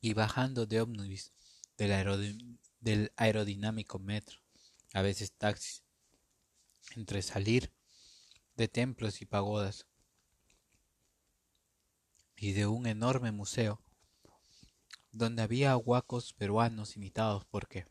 [0.03, 1.33] y bajando de ómnibus
[1.79, 4.43] del, del aerodinámico metro,
[4.93, 5.83] a veces taxis,
[6.95, 7.73] entre salir
[8.57, 9.87] de templos y pagodas
[12.37, 13.81] y de un enorme museo
[15.11, 17.87] donde había huacos peruanos imitados porque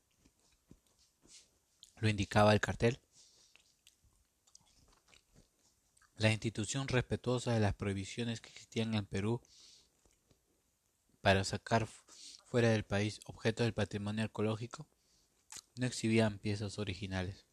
[1.95, 3.01] lo indicaba el cartel
[6.19, 9.39] La institución respetuosa de las prohibiciones que existían en Perú
[11.21, 11.87] para sacar
[12.45, 14.85] fuera del país objetos del patrimonio ecológico
[15.77, 17.45] no exhibían piezas originales.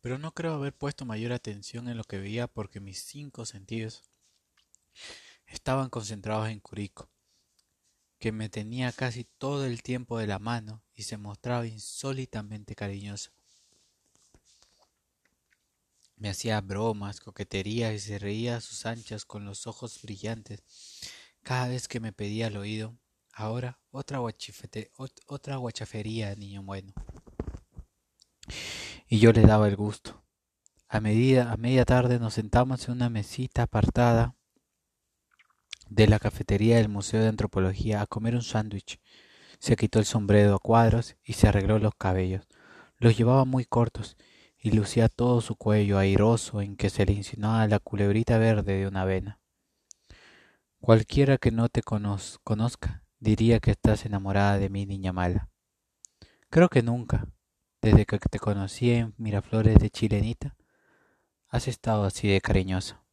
[0.00, 4.04] Pero no creo haber puesto mayor atención en lo que veía porque mis cinco sentidos
[5.48, 7.10] estaban concentrados en Curico,
[8.20, 13.35] que me tenía casi todo el tiempo de la mano y se mostraba insólitamente cariñosa.
[16.16, 20.62] Me hacía bromas, coqueterías y se reía a sus anchas con los ojos brillantes
[21.42, 22.96] cada vez que me pedía al oído.
[23.34, 24.20] Ahora otra,
[25.26, 26.94] otra guachafería, niño bueno.
[29.08, 30.24] Y yo le daba el gusto.
[30.88, 34.36] A, medida, a media tarde nos sentamos en una mesita apartada
[35.88, 39.00] de la cafetería del Museo de Antropología a comer un sándwich.
[39.58, 42.48] Se quitó el sombrero a cuadros y se arregló los cabellos.
[42.96, 44.16] Los llevaba muy cortos
[44.58, 48.86] y lucía todo su cuello airoso en que se le insinuaba la culebrita verde de
[48.86, 49.40] una vena.
[50.80, 55.48] Cualquiera que no te conozca diría que estás enamorada de mí, niña mala.
[56.50, 57.28] Creo que nunca,
[57.82, 60.56] desde que te conocí en Miraflores de Chilenita,
[61.48, 63.05] has estado así de cariñosa.